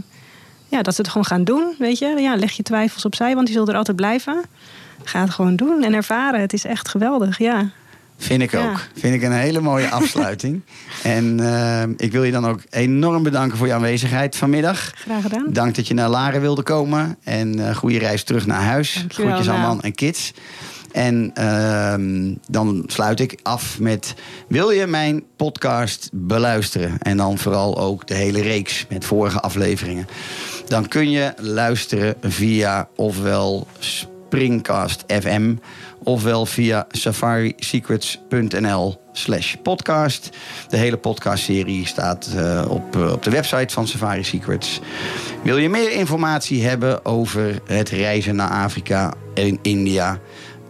[0.67, 1.75] ja, dat ze het gewoon gaan doen.
[1.79, 4.43] Weet je, ja, leg je twijfels opzij, want die zullen er altijd blijven.
[5.03, 6.41] Ga het gewoon doen en ervaren.
[6.41, 7.69] Het is echt geweldig, ja.
[8.21, 8.69] Vind ik Ja.
[8.69, 8.79] ook.
[8.97, 10.61] Vind ik een hele mooie afsluiting.
[11.03, 14.91] en eh, ik wil je dan ook enorm bedanken voor je aanwezigheid vanmiddag.
[14.95, 15.45] Graag gedaan.
[15.53, 17.17] Dank dat je naar Laren wilde komen.
[17.23, 18.93] En eh goede reis terug naar huis.
[18.93, 19.67] Dankjewel, Groetjes aan nou.
[19.75, 20.33] man en kids.
[20.91, 24.13] En ehm, dan sluit ik af met...
[24.47, 26.97] Wil je mijn podcast beluisteren?
[26.99, 30.07] En dan vooral ook de hele reeks met vorige afleveringen.
[30.67, 33.67] Dan kun je luisteren via ofwel
[34.31, 35.55] Springcast FM...
[36.03, 40.29] ofwel via safarisecrets.nl slash podcast.
[40.69, 44.79] De hele podcastserie staat eh, op, eh, op de website van Safari Secrets.
[45.43, 50.19] Wil je meer informatie hebben over het reizen naar Afrika en India...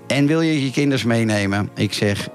[0.07, 1.69] en wil je je kinders meenemen?
[1.75, 2.29] Ik zeg,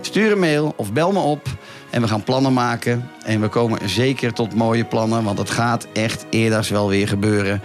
[0.00, 1.48] stuur een mail of bel me op...
[1.90, 3.10] En we gaan plannen maken.
[3.24, 5.24] En we komen zeker tot mooie plannen.
[5.24, 7.62] Want het gaat echt eerder wel weer gebeuren.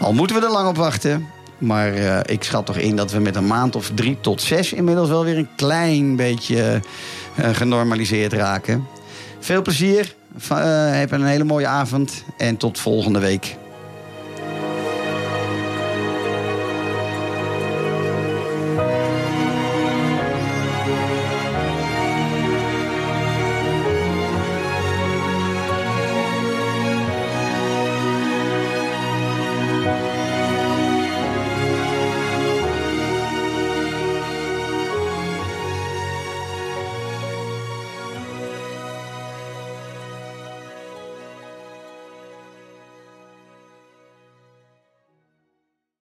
[0.00, 1.26] Al moeten we er lang op wachten.
[1.58, 4.72] Maar eh, ik schat toch in dat we met een maand of drie tot zes...
[4.72, 6.80] inmiddels wel weer een klein beetje
[7.36, 8.86] eh, genormaliseerd raken.
[9.38, 10.14] Veel plezier.
[10.48, 12.24] Eh, heb een hele mooie avond.
[12.36, 13.56] En tot volgende week.